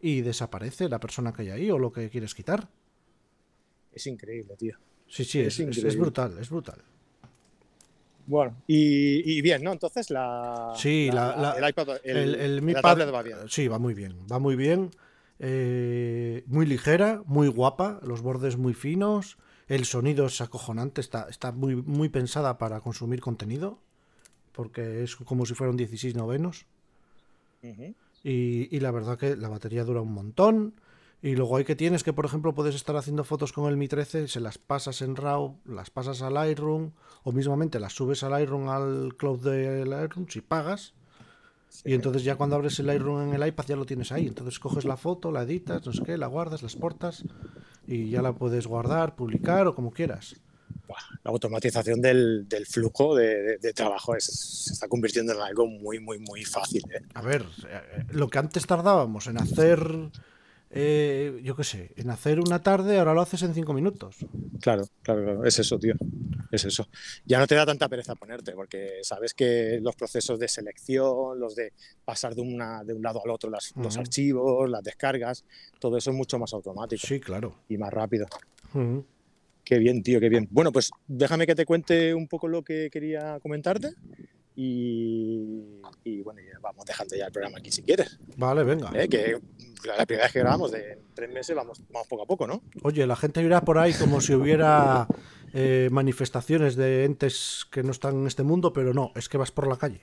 y 0.00 0.20
desaparece 0.20 0.88
la 0.88 1.00
persona 1.00 1.32
que 1.32 1.42
hay 1.42 1.50
ahí 1.50 1.70
o 1.70 1.78
lo 1.78 1.92
que 1.92 2.08
quieres 2.10 2.34
quitar. 2.34 2.68
Es 3.92 4.06
increíble, 4.06 4.54
tío. 4.56 4.76
Sí, 5.08 5.24
sí, 5.24 5.40
Es 5.40 5.96
brutal, 5.98 6.36
es 6.38 6.48
brutal. 6.50 6.82
Bueno, 8.26 8.56
y, 8.68 9.36
y 9.38 9.42
bien, 9.42 9.64
¿no? 9.64 9.72
Entonces 9.72 10.08
la, 10.10 10.72
Sí, 10.76 11.10
la- 11.12 11.36
la- 11.36 11.52
el 11.58 11.68
iPad, 11.68 11.88
el, 12.04 12.16
El, 12.16 12.34
el 12.36 12.62
Mi 12.62 12.72
la 12.72 12.80
Pad, 12.80 12.90
tablet 12.98 13.12
va 13.14 13.22
bien. 13.22 13.36
Sí, 13.48 13.66
va 13.66 13.78
muy 13.78 13.94
bien. 13.94 14.16
Va 14.30 14.38
muy 14.38 14.54
bien. 14.54 14.90
Eh, 15.40 16.44
muy 16.46 16.64
ligera, 16.66 17.22
muy 17.26 17.48
guapa. 17.48 17.98
Los 18.04 18.22
bordes 18.22 18.56
muy 18.56 18.74
finos. 18.74 19.38
El 19.66 19.84
sonido 19.84 20.26
es 20.26 20.40
acojonante. 20.40 21.00
Está, 21.00 21.26
está 21.28 21.50
muy, 21.50 21.74
muy 21.74 22.08
pensada 22.10 22.58
para 22.58 22.80
consumir 22.80 23.20
contenido. 23.20 23.80
Porque 24.52 25.02
es 25.02 25.16
como 25.16 25.46
si 25.46 25.54
fueran 25.54 25.76
16 25.76 26.14
novenos. 26.14 26.66
Y, 28.24 28.74
y 28.74 28.80
la 28.80 28.90
verdad 28.90 29.18
que 29.18 29.36
la 29.36 29.48
batería 29.48 29.84
dura 29.84 30.00
un 30.00 30.12
montón. 30.12 30.74
Y 31.22 31.36
luego 31.36 31.56
hay 31.56 31.64
que 31.64 31.76
tienes 31.76 32.02
que, 32.02 32.12
por 32.12 32.26
ejemplo, 32.26 32.52
puedes 32.52 32.74
estar 32.74 32.96
haciendo 32.96 33.22
fotos 33.22 33.52
con 33.52 33.70
el 33.70 33.76
Mi 33.76 33.86
13, 33.86 34.26
se 34.26 34.40
las 34.40 34.58
pasas 34.58 35.02
en 35.02 35.14
RAW, 35.14 35.56
las 35.64 35.88
pasas 35.88 36.20
al 36.20 36.34
Lightroom, 36.34 36.90
o 37.22 37.30
mismamente 37.30 37.78
las 37.78 37.92
subes 37.92 38.24
al 38.24 38.32
Lightroom, 38.32 38.68
al 38.68 39.14
cloud 39.16 39.38
de 39.40 39.86
Lightroom, 39.86 40.26
si 40.28 40.40
pagas. 40.40 40.94
Y 41.84 41.94
entonces 41.94 42.24
ya 42.24 42.34
cuando 42.34 42.56
abres 42.56 42.78
el 42.80 42.86
Lightroom 42.86 43.28
en 43.28 43.40
el 43.40 43.46
iPad 43.46 43.64
ya 43.68 43.76
lo 43.76 43.86
tienes 43.86 44.10
ahí. 44.10 44.26
Entonces 44.26 44.58
coges 44.58 44.84
la 44.84 44.96
foto, 44.96 45.30
la 45.30 45.42
editas, 45.42 45.86
no 45.86 45.92
sé 45.92 46.02
qué, 46.02 46.18
la 46.18 46.26
guardas, 46.26 46.62
la 46.62 46.66
exportas 46.66 47.24
y 47.86 48.10
ya 48.10 48.20
la 48.20 48.32
puedes 48.32 48.66
guardar, 48.66 49.14
publicar 49.14 49.68
o 49.68 49.74
como 49.76 49.92
quieras. 49.92 50.40
La 51.24 51.30
automatización 51.30 52.00
del, 52.00 52.48
del 52.48 52.66
flujo 52.66 53.14
de, 53.14 53.42
de- 53.42 53.58
de 53.58 53.72
trabajo 53.72 54.14
es- 54.16 54.24
se 54.66 54.72
está 54.72 54.88
convirtiendo 54.88 55.32
en 55.32 55.40
algo 55.40 55.66
muy, 55.66 56.00
muy, 56.00 56.18
muy 56.18 56.44
fácil. 56.44 56.82
¿eh? 56.92 57.00
A 57.14 57.22
ver, 57.22 57.42
eh, 57.68 58.04
lo 58.10 58.28
que 58.28 58.38
antes 58.38 58.66
tardábamos 58.66 59.26
en 59.28 59.38
hacer, 59.38 59.80
eh, 60.70 61.40
yo 61.44 61.54
qué 61.54 61.64
sé, 61.64 61.92
en 61.96 62.10
hacer 62.10 62.40
una 62.40 62.62
tarde, 62.62 62.98
ahora 62.98 63.14
lo 63.14 63.20
haces 63.20 63.42
en 63.42 63.54
cinco 63.54 63.72
minutos. 63.72 64.16
Claro, 64.60 64.84
claro, 65.02 65.22
claro, 65.24 65.44
es 65.44 65.58
eso, 65.58 65.78
tío. 65.78 65.94
Es 66.50 66.64
eso. 66.66 66.86
Ya 67.24 67.38
no 67.38 67.46
te 67.46 67.54
da 67.54 67.64
tanta 67.64 67.88
pereza 67.88 68.14
ponerte, 68.14 68.52
porque 68.52 68.98
sabes 69.02 69.32
que 69.32 69.78
los 69.80 69.96
procesos 69.96 70.38
de 70.38 70.48
selección, 70.48 71.38
los 71.40 71.54
de 71.54 71.72
pasar 72.04 72.34
de, 72.34 72.42
una, 72.42 72.84
de 72.84 72.92
un 72.94 73.02
lado 73.02 73.22
al 73.24 73.30
otro, 73.30 73.48
las- 73.48 73.72
los 73.76 73.96
archivos, 73.96 74.68
las 74.68 74.82
descargas, 74.82 75.44
todo 75.78 75.96
eso 75.96 76.10
es 76.10 76.16
mucho 76.16 76.38
más 76.38 76.52
automático 76.52 77.06
Sí, 77.06 77.20
claro. 77.20 77.54
y 77.68 77.78
más 77.78 77.90
rápido. 77.92 78.26
Qué 79.64 79.78
bien, 79.78 80.02
tío, 80.02 80.20
qué 80.20 80.28
bien. 80.28 80.48
Bueno, 80.50 80.72
pues 80.72 80.90
déjame 81.06 81.46
que 81.46 81.54
te 81.54 81.66
cuente 81.66 82.14
un 82.14 82.28
poco 82.28 82.48
lo 82.48 82.62
que 82.62 82.90
quería 82.90 83.38
comentarte 83.40 83.94
y, 84.54 85.80
y 86.04 86.20
bueno, 86.22 86.40
ya 86.40 86.58
vamos 86.60 86.84
dejando 86.84 87.16
ya 87.16 87.26
el 87.26 87.32
programa 87.32 87.58
aquí 87.58 87.70
si 87.70 87.82
quieres. 87.82 88.18
Vale, 88.36 88.64
venga. 88.64 88.90
¿eh? 88.94 89.08
Que 89.08 89.38
la 89.86 90.04
primera 90.04 90.26
vez 90.26 90.32
que 90.32 90.38
grabamos 90.40 90.72
de 90.72 90.98
tres 91.14 91.30
meses 91.30 91.54
vamos, 91.56 91.80
vamos 91.90 92.08
poco 92.08 92.22
a 92.22 92.26
poco, 92.26 92.46
¿no? 92.46 92.62
Oye, 92.82 93.06
la 93.06 93.16
gente 93.16 93.42
irá 93.42 93.62
por 93.62 93.78
ahí 93.78 93.92
como 93.94 94.20
si 94.20 94.34
hubiera 94.34 95.06
eh, 95.54 95.88
manifestaciones 95.90 96.76
de 96.76 97.04
entes 97.04 97.66
que 97.70 97.82
no 97.82 97.92
están 97.92 98.16
en 98.16 98.26
este 98.26 98.42
mundo, 98.42 98.72
pero 98.72 98.92
no, 98.92 99.12
es 99.14 99.28
que 99.28 99.38
vas 99.38 99.52
por 99.52 99.68
la 99.68 99.76
calle. 99.76 100.02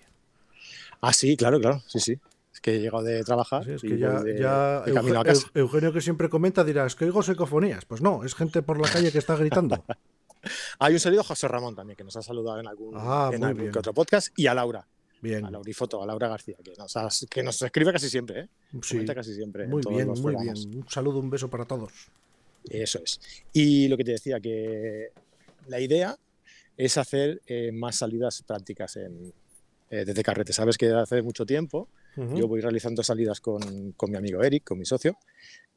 Ah, 1.02 1.14
sí, 1.14 1.38
claro, 1.38 1.60
claro, 1.60 1.82
sí, 1.88 2.00
sí. 2.00 2.20
Es 2.60 2.62
que 2.62 2.76
he 2.76 2.80
llegado 2.82 3.04
de 3.04 3.24
trabajar 3.24 3.64
Sí, 3.64 3.72
es 3.72 3.84
y 3.86 3.88
que 3.88 3.98
ya, 3.98 4.20
voy 4.20 4.34
de, 4.34 4.40
ya 4.42 4.82
de 4.82 4.94
camino 4.94 5.22
a 5.22 5.24
casa. 5.24 5.48
Eu- 5.54 5.60
Eugenio 5.62 5.94
que 5.94 6.02
siempre 6.02 6.28
comenta 6.28 6.66
dirá, 6.66 6.86
es 6.86 6.94
que 6.96 7.06
oigo 7.06 7.24
psicofonías. 7.24 7.86
Pues 7.86 8.02
no, 8.02 8.26
es 8.26 8.36
gente 8.36 8.62
por 8.62 8.78
la 8.82 8.90
calle 8.92 9.14
que 9.14 9.18
está 9.18 9.38
gritando. 9.38 9.86
Hay 10.80 10.94
un 10.94 11.00
saludo 11.00 11.22
a 11.22 11.24
José 11.24 11.48
Ramón 11.48 11.74
también, 11.76 11.96
que 11.96 12.04
nos 12.04 12.18
ha 12.18 12.22
saludado 12.22 12.60
en 12.60 12.68
algún, 12.68 12.94
Ah, 12.98 13.32
en 13.34 13.44
algún 13.46 13.72
que 13.72 13.80
otro 13.80 13.94
podcast, 13.94 14.38
y 14.38 14.48
a 14.48 14.54
Laura, 14.54 14.86
Bien, 15.22 15.46
a 15.46 15.52
Laurifoto, 15.52 16.02
a 16.04 16.06
Laura 16.06 16.28
García, 16.28 16.56
que 16.64 16.74
nos, 16.78 17.28
que 17.30 17.44
nos 17.44 17.62
escribe 17.62 17.92
casi 17.94 18.10
siempre, 18.10 18.42
¿eh? 18.42 18.50
sí, 18.82 18.96
Comenta 18.96 19.16
casi 19.16 19.34
siempre. 19.36 19.68
muy 19.68 19.82
bien, 19.90 20.08
muy 20.10 20.22
programas. 20.22 20.66
bien. 20.66 20.80
Un 20.84 20.90
saludo, 20.90 21.20
un 21.20 21.30
beso 21.30 21.50
para 21.50 21.64
todos. 21.66 21.92
Eso 22.70 23.00
es. 23.04 23.20
Y 23.54 23.88
lo 23.90 23.96
que 23.98 24.04
te 24.04 24.12
decía, 24.12 24.40
que 24.42 25.12
la 25.68 25.80
idea 25.80 26.18
es 26.78 26.98
hacer 26.98 27.42
eh, 27.48 27.72
más 27.74 27.98
salidas 27.98 28.42
prácticas 28.44 28.96
en, 28.98 29.34
eh, 29.90 30.04
desde 30.06 30.24
carrete. 30.24 30.52
Sabes 30.54 30.78
que 30.78 30.88
hace 30.90 31.22
mucho 31.22 31.46
tiempo 31.46 31.90
Yo 32.36 32.48
voy 32.48 32.62
realizando 32.62 33.02
salidas 33.04 33.40
con, 33.42 33.92
con 33.94 34.12
mi 34.12 34.18
amigo 34.18 34.42
Eric, 34.44 34.64
con 34.66 34.78
mi 34.80 34.86
socio, 34.86 35.18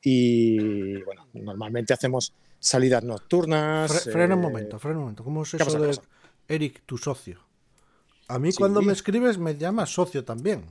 y 0.01 1.01
bueno, 1.03 1.27
normalmente 1.35 1.93
hacemos 1.95 2.33
salidas 2.59 3.03
nocturnas. 3.05 3.91
Fre- 3.91 4.13
frena 4.13 4.35
un 4.35 4.41
eh, 4.41 4.43
momento, 4.43 4.79
frena 4.79 4.97
un 4.99 5.03
momento. 5.05 5.25
¿Cómo 5.25 5.43
es 5.43 5.51
¿qué 5.53 5.57
eso 5.63 5.79
de 5.79 5.89
pasa? 5.89 6.03
Eric, 6.49 6.83
tu 6.87 6.99
socio? 6.99 7.39
A 8.29 8.39
mí 8.39 8.51
Sí. 8.53 8.59
cuando 8.59 8.83
me 8.83 8.93
escribes 8.93 9.39
me 9.39 9.57
llamas 9.57 9.91
socio 9.91 10.25
también. 10.25 10.65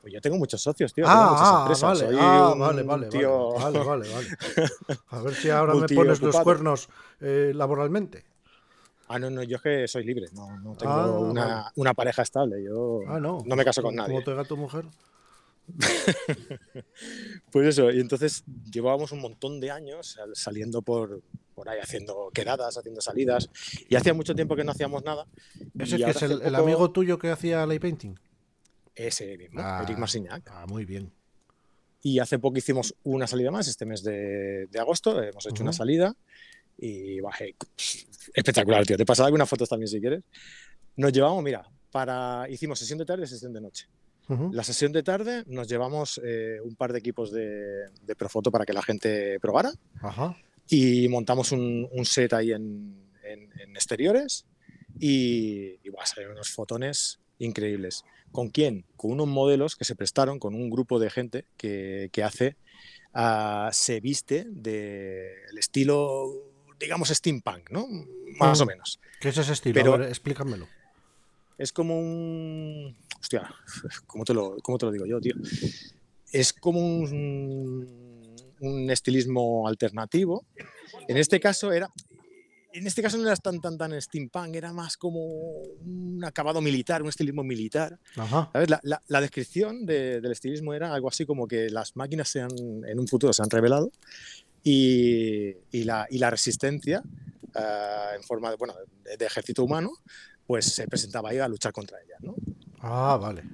Pues 0.00 0.12
yo 0.12 0.20
tengo 0.20 0.36
muchos 0.36 0.62
socios, 0.62 0.94
tío. 0.94 1.04
tengo 1.04 1.16
muchas 1.16 1.48
Ah, 1.50 1.56
ah, 1.56 1.58
empresas, 1.60 1.98
vale, 1.98 2.06
soy 2.06 2.16
ah, 2.20 2.52
un 2.52 2.58
vale, 2.60 2.82
vale, 2.84 3.08
tío- 3.08 3.52
vale, 3.54 3.78
vale, 3.82 4.08
vale, 4.08 4.08
vale. 4.12 4.28
A 5.10 5.22
ver 5.22 5.34
si 5.34 5.50
ahora 5.50 5.74
me 5.74 5.88
pones 5.88 6.22
los 6.22 6.36
cuernos 6.40 6.88
eh, 7.20 7.52
laboralmente. 7.54 8.24
Ah, 9.08 9.18
no, 9.18 9.30
no, 9.30 9.42
yo 9.42 9.56
es 9.56 9.62
que 9.62 9.88
soy 9.88 10.04
libre, 10.04 10.26
no, 10.34 10.58
no 10.60 10.76
tengo 10.76 10.92
Ah, 10.92 11.18
una, 11.20 11.46
vale. 11.46 11.64
una 11.76 11.94
pareja 11.94 12.22
estable, 12.22 12.62
yo 12.62 13.00
Ah, 13.08 13.18
no. 13.18 13.42
me 13.44 13.64
caso 13.64 13.82
con 13.82 13.92
¿Cómo- 13.96 14.02
nadie. 14.02 14.14
¿Cómo 14.14 14.24
te 14.24 14.34
gata 14.34 14.48
tu 14.48 14.56
mujer? 14.56 14.84
Pues 17.50 17.68
eso, 17.68 17.90
y 17.90 18.00
entonces 18.00 18.44
llevábamos 18.70 19.12
un 19.12 19.20
montón 19.20 19.60
de 19.60 19.70
años 19.70 20.08
sal- 20.12 20.34
saliendo 20.34 20.82
por, 20.82 21.22
por 21.54 21.68
ahí 21.68 21.78
haciendo 21.80 22.30
quedadas, 22.32 22.76
haciendo 22.76 23.00
salidas. 23.00 23.50
Y 23.88 23.96
hacía 23.96 24.14
mucho 24.14 24.34
tiempo 24.34 24.54
que 24.56 24.64
no 24.64 24.72
hacíamos 24.72 25.04
nada. 25.04 25.26
¿Ese 25.78 25.96
y 25.96 26.04
que 26.04 26.10
es 26.10 26.22
el, 26.22 26.32
el 26.32 26.38
poco- 26.40 26.56
amigo 26.56 26.90
tuyo 26.90 27.18
que 27.18 27.30
hacía 27.30 27.66
lay 27.66 27.78
painting? 27.78 28.14
Ese 28.94 29.36
mismo, 29.38 29.60
Ah, 29.62 29.80
Eric 29.84 29.98
Marsignac. 29.98 30.42
Ah, 30.50 30.66
muy 30.68 30.84
bien. 30.84 31.12
Y 32.02 32.18
hace 32.18 32.38
poco 32.38 32.58
hicimos 32.58 32.94
una 33.04 33.26
salida 33.26 33.50
más, 33.50 33.66
este 33.68 33.84
mes 33.86 34.02
de, 34.02 34.66
de 34.70 34.78
agosto, 34.80 35.20
hemos 35.22 35.46
hecho 35.46 35.62
una 35.62 35.70
Ujú. 35.70 35.78
salida 35.78 36.14
y 36.78 37.20
bajé. 37.20 37.54
Espectacular, 38.34 38.86
tío. 38.86 38.96
Te 38.96 39.04
pasaré 39.04 39.26
algunas 39.26 39.48
fotos 39.48 39.68
también 39.68 39.88
si 39.88 40.00
quieres. 40.00 40.22
Nos 40.96 41.12
llevamos, 41.12 41.42
mira, 41.42 41.68
para 41.90 42.46
hicimos 42.48 42.78
sesión 42.78 42.98
de 42.98 43.04
tarde 43.04 43.24
y 43.24 43.26
sesión 43.26 43.52
de 43.52 43.60
noche. 43.60 43.86
Ujú. 44.28 44.50
La 44.52 44.62
sesión 44.62 44.92
de 44.92 45.02
tarde 45.02 45.42
nos 45.46 45.68
llevamos 45.68 46.20
eh, 46.22 46.58
un 46.62 46.76
par 46.76 46.92
de 46.92 46.98
equipos 46.98 47.32
de, 47.32 47.86
de 48.02 48.16
Profoto 48.16 48.50
para 48.50 48.66
que 48.66 48.72
la 48.74 48.82
gente 48.82 49.40
probara 49.40 49.72
Ajá. 50.02 50.36
y 50.68 51.08
montamos 51.08 51.50
un, 51.52 51.88
un 51.90 52.04
set 52.04 52.34
ahí 52.34 52.52
en, 52.52 52.94
en- 53.24 53.50
en 53.58 53.70
exteriores 53.70 54.44
y, 55.00 55.78
y 55.82 55.88
buah, 55.88 56.04
salieron 56.04 56.34
unos 56.34 56.50
fotones 56.50 57.20
increíbles. 57.38 58.04
¿Con 58.30 58.50
quién? 58.50 58.84
Con 58.96 59.12
unos 59.12 59.28
modelos 59.28 59.76
que 59.76 59.84
se 59.86 59.94
prestaron 59.96 60.38
con 60.38 60.54
un 60.54 60.68
grupo 60.68 60.98
de 60.98 61.08
gente 61.08 61.46
que, 61.56 62.10
que 62.12 62.22
hace, 62.22 62.56
ah, 63.14 63.70
se 63.72 64.00
viste 64.00 64.44
del 64.50 65.56
estilo, 65.56 66.47
digamos, 66.78 67.08
steampunk, 67.08 67.70
¿no? 67.70 67.86
Más 68.38 68.58
Mm. 68.58 68.62
o 68.62 68.66
menos. 68.66 69.00
¿Qué 69.20 69.28
es 69.30 69.38
ese 69.38 69.52
estilo? 69.52 69.74
Pero- 69.74 69.94
A 69.94 69.96
ver, 69.98 70.08
explícamelo. 70.08 70.66
Es 71.56 71.72
como 71.72 71.98
un... 71.98 72.96
Hostia, 73.20 73.52
¿cómo 74.06 74.24
te 74.24 74.32
lo, 74.34 74.56
cómo 74.62 74.78
te 74.78 74.86
lo 74.86 74.92
digo 74.92 75.06
yo, 75.06 75.20
tío? 75.20 75.34
Es 76.32 76.52
como 76.52 76.78
un, 76.80 78.36
un 78.60 78.90
estilismo 78.90 79.66
alternativo. 79.66 80.44
En 81.08 81.16
este 81.16 81.40
caso 81.40 81.72
era... 81.72 81.90
En 82.70 82.86
este 82.86 83.02
caso 83.02 83.16
no 83.16 83.24
era 83.26 83.34
tan, 83.34 83.60
tan, 83.62 83.78
tan 83.78 84.00
steampunk, 84.00 84.54
era 84.54 84.72
más 84.74 84.96
como 84.98 85.20
un 85.20 86.22
acabado 86.24 86.60
militar, 86.60 87.02
un 87.02 87.08
estilismo 87.08 87.42
militar. 87.42 87.98
Ajá. 88.14 88.50
¿Sabes? 88.52 88.68
La, 88.70 88.78
la- 88.84 89.02
la 89.08 89.20
descripción 89.22 89.84
de- 89.86 90.20
del 90.20 90.30
estilismo 90.32 90.74
era 90.74 90.92
algo 90.94 91.08
así 91.08 91.24
como 91.26 91.48
que 91.48 91.70
las 91.70 91.96
máquinas 91.96 92.28
se 92.28 92.42
han, 92.42 92.50
en 92.86 93.00
un 93.00 93.08
futuro 93.08 93.32
se 93.32 93.42
han 93.42 93.50
revelado 93.50 93.90
y, 94.68 95.56
y 95.72 95.84
la, 95.84 96.06
y 96.10 96.18
la 96.18 96.30
resistencia 96.30 97.02
eh, 97.54 98.16
en 98.16 98.22
forma 98.22 98.50
de, 98.50 98.56
bueno, 98.56 98.74
de, 99.04 99.16
de 99.16 99.26
ejército 99.26 99.64
humano 99.64 99.90
pues 100.46 100.66
se 100.66 100.86
presentaba 100.86 101.30
ahí 101.30 101.38
a 101.38 101.48
luchar 101.48 101.72
contra 101.72 101.98
ellas, 102.00 102.18
¿no? 102.22 102.34
Ah, 102.80 103.18
vale. 103.20 103.44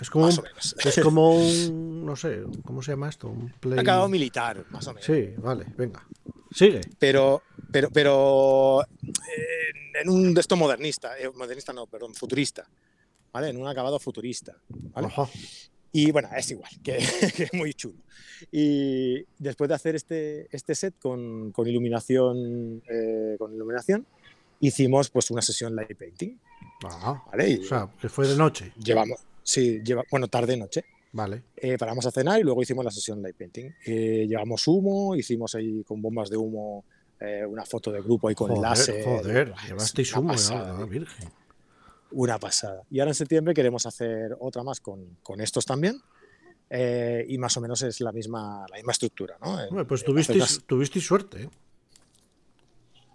Es 0.00 0.10
como, 0.10 0.26
Más 0.26 0.38
un, 0.38 0.44
o 0.44 0.48
menos. 0.48 0.76
es 0.84 1.00
como 1.00 1.36
un. 1.36 2.04
No 2.04 2.16
sé, 2.16 2.42
¿cómo 2.64 2.82
se 2.82 2.92
llama 2.92 3.08
esto? 3.08 3.28
Un 3.28 3.50
play. 3.60 3.78
Acabado 3.78 4.08
militar, 4.08 4.64
más 4.70 4.86
o 4.86 4.92
menos. 4.92 5.04
Sí, 5.04 5.34
vale, 5.38 5.66
venga. 5.76 6.06
Sigue. 6.50 6.80
Pero, 6.98 7.42
pero, 7.72 7.90
pero 7.90 8.82
eh, 8.82 10.00
en 10.00 10.08
un 10.08 10.34
de 10.34 10.40
esto 10.40 10.56
modernista, 10.56 11.18
eh, 11.18 11.30
modernista 11.34 11.72
no, 11.72 11.86
perdón, 11.86 12.14
futurista, 12.14 12.68
¿vale? 13.32 13.48
En 13.48 13.56
un 13.56 13.66
acabado 13.66 13.98
futurista, 13.98 14.56
¿vale? 14.68 15.08
Ajá. 15.08 15.28
Y 15.96 16.10
bueno, 16.10 16.28
es 16.36 16.50
igual, 16.50 16.72
que, 16.82 16.96
es 16.96 17.54
muy 17.54 17.72
chulo. 17.72 18.00
Y 18.50 19.24
después 19.38 19.68
de 19.68 19.74
hacer 19.74 19.94
este, 19.94 20.48
este 20.50 20.74
set 20.74 20.94
con, 21.00 21.52
con 21.52 21.68
iluminación, 21.68 22.82
eh, 22.90 23.36
con 23.38 23.54
iluminación, 23.54 24.04
hicimos 24.58 25.08
pues 25.10 25.30
una 25.30 25.40
sesión 25.40 25.76
light 25.76 25.96
painting, 25.96 26.36
Ajá. 26.84 27.22
¿vale? 27.30 27.48
Y 27.48 27.58
O 27.60 27.64
sea, 27.64 27.88
que 28.00 28.08
fue 28.08 28.26
de 28.26 28.36
noche. 28.36 28.72
llevamos, 28.76 29.20
sí, 29.44 29.80
lleva, 29.84 30.02
bueno, 30.10 30.26
tarde 30.26 30.56
noche. 30.56 30.84
Vale. 31.12 31.44
Eh, 31.56 31.78
paramos 31.78 32.04
a 32.06 32.10
cenar 32.10 32.40
y 32.40 32.42
luego 32.42 32.60
hicimos 32.60 32.84
la 32.84 32.90
sesión 32.90 33.22
light 33.22 33.36
painting. 33.36 33.70
Eh, 33.86 34.26
llevamos 34.28 34.66
humo, 34.66 35.14
hicimos 35.14 35.54
ahí 35.54 35.84
con 35.84 36.02
bombas 36.02 36.28
de 36.28 36.36
humo 36.36 36.84
eh, 37.20 37.46
una 37.46 37.64
foto 37.64 37.92
de 37.92 38.00
grupo 38.02 38.26
ahí 38.26 38.34
con 38.34 38.48
Joder, 38.48 38.62
láser. 38.62 39.04
joder, 39.04 39.54
llevasteis 39.64 40.12
humo, 40.16 40.30
ya, 40.30 40.32
pasada, 40.32 40.72
ah, 40.72 40.76
tío. 40.78 40.86
virgen. 40.88 41.28
Una 42.16 42.38
pasada. 42.38 42.82
Y 42.90 43.00
ahora 43.00 43.10
en 43.10 43.14
septiembre 43.16 43.54
queremos 43.54 43.86
hacer 43.86 44.36
otra 44.40 44.62
más 44.62 44.80
con, 44.80 45.18
con 45.22 45.40
estos 45.40 45.66
también. 45.66 46.00
eh, 46.70 47.24
y 47.28 47.38
más 47.38 47.56
o 47.56 47.60
menos 47.60 47.82
es 47.82 48.00
la 48.00 48.12
misma, 48.12 48.64
la 48.70 48.76
misma 48.76 48.92
estructura, 48.92 49.36
¿no? 49.40 49.54
Hombre, 49.68 49.84
pues 49.84 50.04
tuvisteis, 50.04 50.42
hacer 50.42 50.62
tuvisteis 50.62 51.04
suerte. 51.06 51.42
¿eh? 51.42 51.50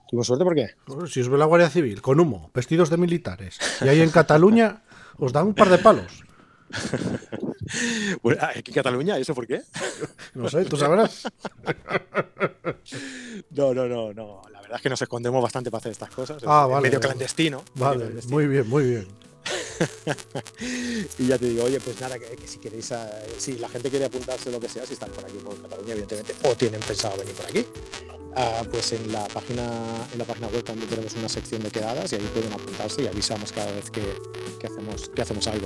Tuvimos 0.09 0.27
suerte 0.27 0.43
porque 0.43 0.75
Joder, 0.87 1.09
Si 1.09 1.21
os 1.21 1.29
ve 1.29 1.37
la 1.37 1.45
Guardia 1.45 1.69
Civil 1.69 2.01
con 2.01 2.19
humo, 2.19 2.51
vestidos 2.53 2.89
de 2.89 2.97
militares, 2.97 3.57
y 3.81 3.87
ahí 3.87 4.01
en 4.01 4.09
Cataluña 4.11 4.83
os 5.17 5.31
dan 5.33 5.47
un 5.47 5.53
par 5.55 5.69
de 5.69 5.77
palos. 5.77 6.23
bueno, 8.21 8.41
aquí 8.43 8.71
en 8.71 8.75
Cataluña, 8.75 9.17
¿eso 9.17 9.33
por 9.35 9.47
qué? 9.47 9.61
No 10.33 10.49
sé, 10.49 10.65
tú 10.65 10.77
sabrás. 10.77 11.23
No, 13.51 13.73
no, 13.73 13.87
no, 13.87 14.13
no. 14.13 14.41
La 14.51 14.61
verdad 14.61 14.77
es 14.77 14.81
que 14.81 14.89
nos 14.89 15.01
escondemos 15.01 15.41
bastante 15.41 15.71
para 15.71 15.79
hacer 15.79 15.91
estas 15.91 16.09
cosas. 16.09 16.41
Ah, 16.45 16.65
vale, 16.67 16.83
medio 16.83 16.99
vale. 16.99 17.07
clandestino. 17.09 17.63
medio 17.75 17.85
Vale, 17.85 17.99
clandestino. 18.01 18.35
muy 18.35 18.47
bien, 18.47 18.69
muy 18.69 18.83
bien. 18.83 19.07
Y 21.17 21.27
ya 21.27 21.37
te 21.37 21.45
digo, 21.49 21.63
oye, 21.63 21.79
pues 21.79 21.99
nada, 22.01 22.19
que, 22.19 22.25
que 22.35 22.47
si 22.47 22.59
queréis, 22.59 22.91
eh, 22.91 22.97
si 23.37 23.53
la 23.57 23.69
gente 23.69 23.89
quiere 23.89 24.05
apuntarse 24.05 24.51
lo 24.51 24.59
que 24.59 24.67
sea, 24.69 24.85
si 24.85 24.93
están 24.93 25.09
por 25.11 25.23
aquí 25.25 25.37
por 25.43 25.59
Cataluña, 25.61 25.91
evidentemente, 25.93 26.33
o 26.43 26.55
tienen 26.55 26.81
pensado 26.81 27.17
venir 27.17 27.33
por 27.33 27.45
aquí, 27.45 27.65
ah, 28.35 28.63
pues 28.69 28.91
en 28.93 29.11
la 29.11 29.25
página 29.27 29.63
en 30.11 30.19
la 30.19 30.25
página 30.25 30.47
web 30.47 30.63
también 30.63 30.89
tenemos 30.89 31.13
una 31.15 31.29
sección 31.29 31.63
de 31.63 31.71
quedadas 31.71 32.11
y 32.13 32.15
ahí 32.17 32.29
pueden 32.33 32.51
apuntarse 32.53 33.03
y 33.03 33.07
avisamos 33.07 33.51
cada 33.51 33.71
vez 33.71 33.89
que, 33.89 34.03
que 34.59 34.67
hacemos 34.67 35.09
que 35.09 35.21
hacemos 35.21 35.47
algo. 35.47 35.65